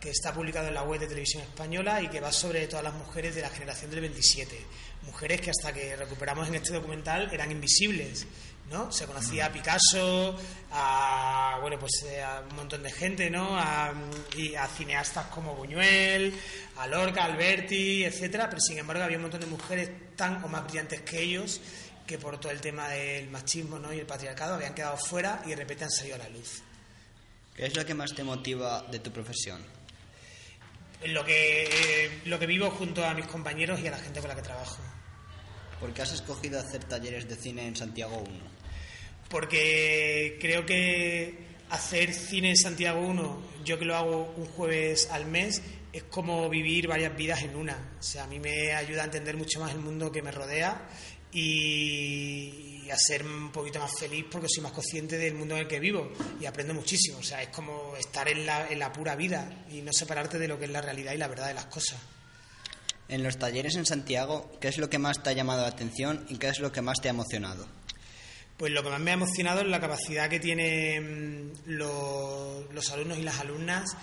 [0.00, 2.94] que está publicado en la web de Televisión Española y que va sobre todas las
[2.94, 4.56] mujeres de la generación del 27.
[5.02, 8.24] Mujeres que hasta que recuperamos en este documental eran invisibles,
[8.72, 8.90] ¿no?
[8.90, 10.36] Se conocía a Picasso,
[10.72, 13.56] a, bueno, pues eh, a un montón de gente, ¿no?
[13.56, 13.92] A,
[14.36, 16.34] y a cineastas como Buñuel,
[16.78, 20.64] a Lorca, Alberti, etcétera, pero sin embargo había un montón de mujeres tan o más
[20.64, 21.60] brillantes que ellos
[22.06, 23.92] que por todo el tema del machismo ¿no?
[23.92, 26.62] y el patriarcado habían quedado fuera y de repente han salido a la luz.
[27.54, 29.62] ¿Qué es lo que más te motiva de tu profesión?
[31.04, 34.28] Lo que, eh, lo que vivo junto a mis compañeros y a la gente con
[34.28, 34.78] la que trabajo.
[35.80, 38.51] ¿Por qué has escogido hacer talleres de cine en Santiago 1?
[39.32, 41.38] Porque creo que
[41.70, 46.50] hacer cine en Santiago 1, yo que lo hago un jueves al mes, es como
[46.50, 47.94] vivir varias vidas en una.
[47.98, 50.86] O sea, a mí me ayuda a entender mucho más el mundo que me rodea
[51.32, 55.66] y a ser un poquito más feliz porque soy más consciente del mundo en el
[55.66, 57.16] que vivo y aprendo muchísimo.
[57.18, 60.48] O sea, es como estar en la, en la pura vida y no separarte de
[60.48, 61.98] lo que es la realidad y la verdad de las cosas.
[63.08, 66.26] En los talleres en Santiago, ¿qué es lo que más te ha llamado la atención
[66.28, 67.66] y qué es lo que más te ha emocionado?
[68.62, 73.18] Pues lo que más me ha emocionado es la capacidad que tienen los, los alumnos
[73.18, 73.96] y las alumnas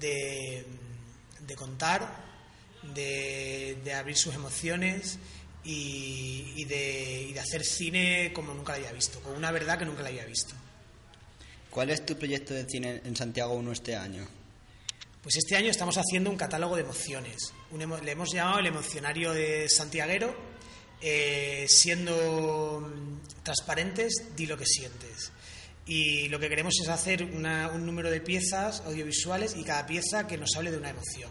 [0.00, 0.64] de,
[1.38, 2.12] de contar,
[2.92, 5.16] de, de abrir sus emociones
[5.62, 9.78] y, y de, y de hacer cine como nunca lo había visto, con una verdad
[9.78, 10.54] que nunca la había visto.
[11.70, 14.26] ¿Cuál es tu proyecto de cine en Santiago 1 este año?
[15.22, 17.52] Pues este año estamos haciendo un catálogo de emociones.
[17.70, 20.34] Un emo- le hemos llamado el emocionario de Santiaguero,
[21.00, 25.32] eh, siendo mm, transparentes, di lo que sientes.
[25.86, 30.26] Y lo que queremos es hacer una- un número de piezas audiovisuales y cada pieza
[30.26, 31.30] que nos hable de una emoción.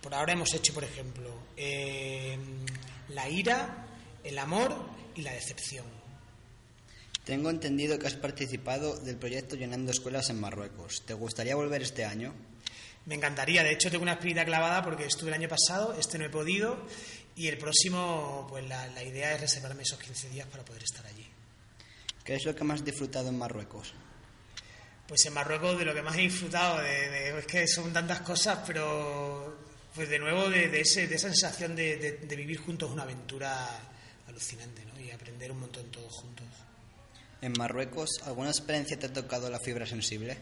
[0.00, 2.38] Por ahora hemos hecho, por ejemplo, eh,
[3.08, 3.86] la ira,
[4.22, 4.74] el amor
[5.14, 5.84] y la decepción.
[7.24, 11.02] Tengo entendido que has participado del proyecto Llenando Escuelas en Marruecos.
[11.06, 12.34] ¿Te gustaría volver este año?
[13.06, 16.24] Me encantaría, de hecho tengo una espinita clavada porque estuve el año pasado, este no
[16.26, 16.86] he podido
[17.36, 21.04] y el próximo, pues la, la idea es reservarme esos 15 días para poder estar
[21.06, 21.26] allí.
[22.24, 23.92] ¿Qué es lo que más has disfrutado en Marruecos?
[25.06, 28.20] Pues en Marruecos de lo que más he disfrutado, de, de- es que son tantas
[28.20, 29.58] cosas, pero
[29.94, 33.68] pues de nuevo de, de ese, de esa sensación de vivir juntos una aventura
[34.26, 34.98] alucinante ¿no?
[34.98, 36.46] y aprender un montón todos juntos.
[37.42, 40.36] En Marruecos, ¿alguna experiencia te ha tocado la fibra sensible?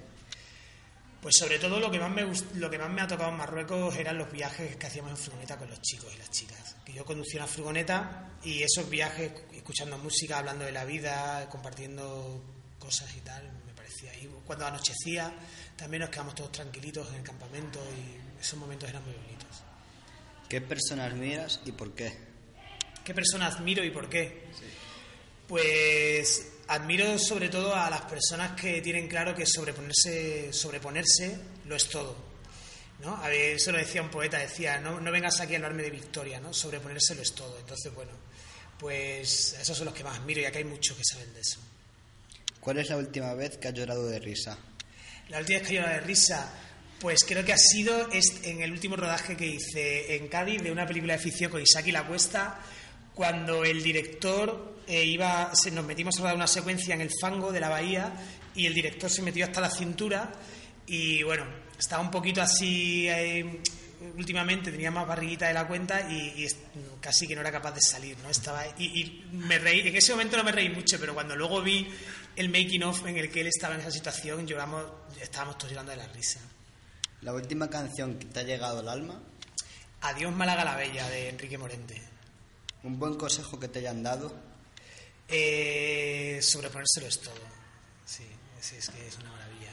[1.22, 3.94] Pues sobre todo lo que más me lo que más me ha tocado en Marruecos
[3.94, 6.74] eran los viajes que hacíamos en furgoneta con los chicos y las chicas.
[6.84, 12.42] Que yo conducía una furgoneta y esos viajes escuchando música, hablando de la vida, compartiendo
[12.76, 14.12] cosas y tal, me parecía.
[14.16, 15.32] Y cuando anochecía
[15.76, 19.62] también nos quedamos todos tranquilitos en el campamento y esos momentos eran muy bonitos.
[20.48, 22.18] ¿Qué personas miras y por qué?
[23.04, 24.46] ¿Qué persona admiro y por qué?
[25.46, 31.88] Pues admiro sobre todo a las personas que tienen claro que sobreponerse, sobreponerse lo es
[31.88, 32.16] todo.
[33.00, 33.16] ¿no?
[33.16, 35.90] A ver, eso lo decía un poeta, decía, no, no vengas aquí a hablarme de
[35.90, 36.52] victoria, ¿no?
[36.54, 37.58] sobreponerse lo es todo.
[37.58, 38.12] Entonces, bueno,
[38.78, 41.58] pues esos son los que más admiro y aquí hay muchos que saben de eso.
[42.60, 44.56] ¿Cuál es la última vez que has llorado de risa?
[45.28, 46.52] La última vez que yo de risa,
[47.00, 48.08] pues creo que ha sido
[48.44, 51.88] en el último rodaje que hice en Cádiz de una película de ficción con Isaac
[51.88, 52.60] y la Cuesta,
[53.14, 57.52] cuando el director eh, iba, se, nos metimos a rodar una secuencia en el fango
[57.52, 58.12] de la bahía
[58.54, 60.32] y el director se metió hasta la cintura
[60.86, 61.44] y bueno,
[61.78, 63.08] estaba un poquito así.
[63.08, 63.62] eh,
[64.16, 66.46] últimamente tenía más barriguita de la cuenta y,
[67.00, 68.28] casi que no era capaz de salir, ¿no?
[68.28, 71.62] Estaba y, y me reí, en ese momento no me reí mucho, pero cuando luego
[71.62, 71.88] vi
[72.36, 74.84] el making of en el que él estaba en esa situación, lloramos,
[75.20, 76.40] estábamos todos llorando de la risa.
[77.20, 79.20] La última canción que te ha llegado al alma,
[80.00, 82.11] Adiós Málaga la Bella de Enrique Morente.
[82.84, 84.32] Un buen consejo que te hayan dado,
[85.28, 87.34] Eh, sobreponérselo es todo.
[88.04, 88.26] Sí,
[88.60, 89.72] sí, es que es una maravilla.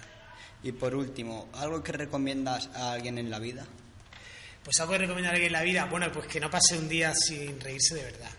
[0.64, 3.66] y por último, algo que recomiendas a alguien en la vida.
[4.64, 6.88] Pues algo que recomendar a alguien en la vida, bueno, pues que no pase un
[6.88, 8.32] día sin reírse de verdad.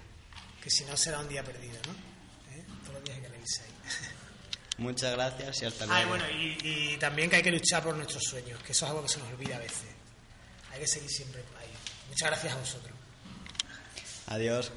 [0.62, 1.92] Que si no será un día perdido, ¿no?
[2.54, 2.64] ¿Eh?
[2.84, 3.70] Todos los días hay que reírse ahí.
[4.78, 6.06] Muchas gracias y hasta Ah, luego.
[6.06, 6.24] y bueno,
[6.62, 9.08] y, y también que hay que luchar por nuestros sueños, que eso es algo que
[9.08, 9.88] se nos olvida a veces.
[10.72, 11.68] Hay que seguir siempre ahí.
[12.08, 12.94] Muchas gracias a vosotros.
[14.30, 14.70] Adiós.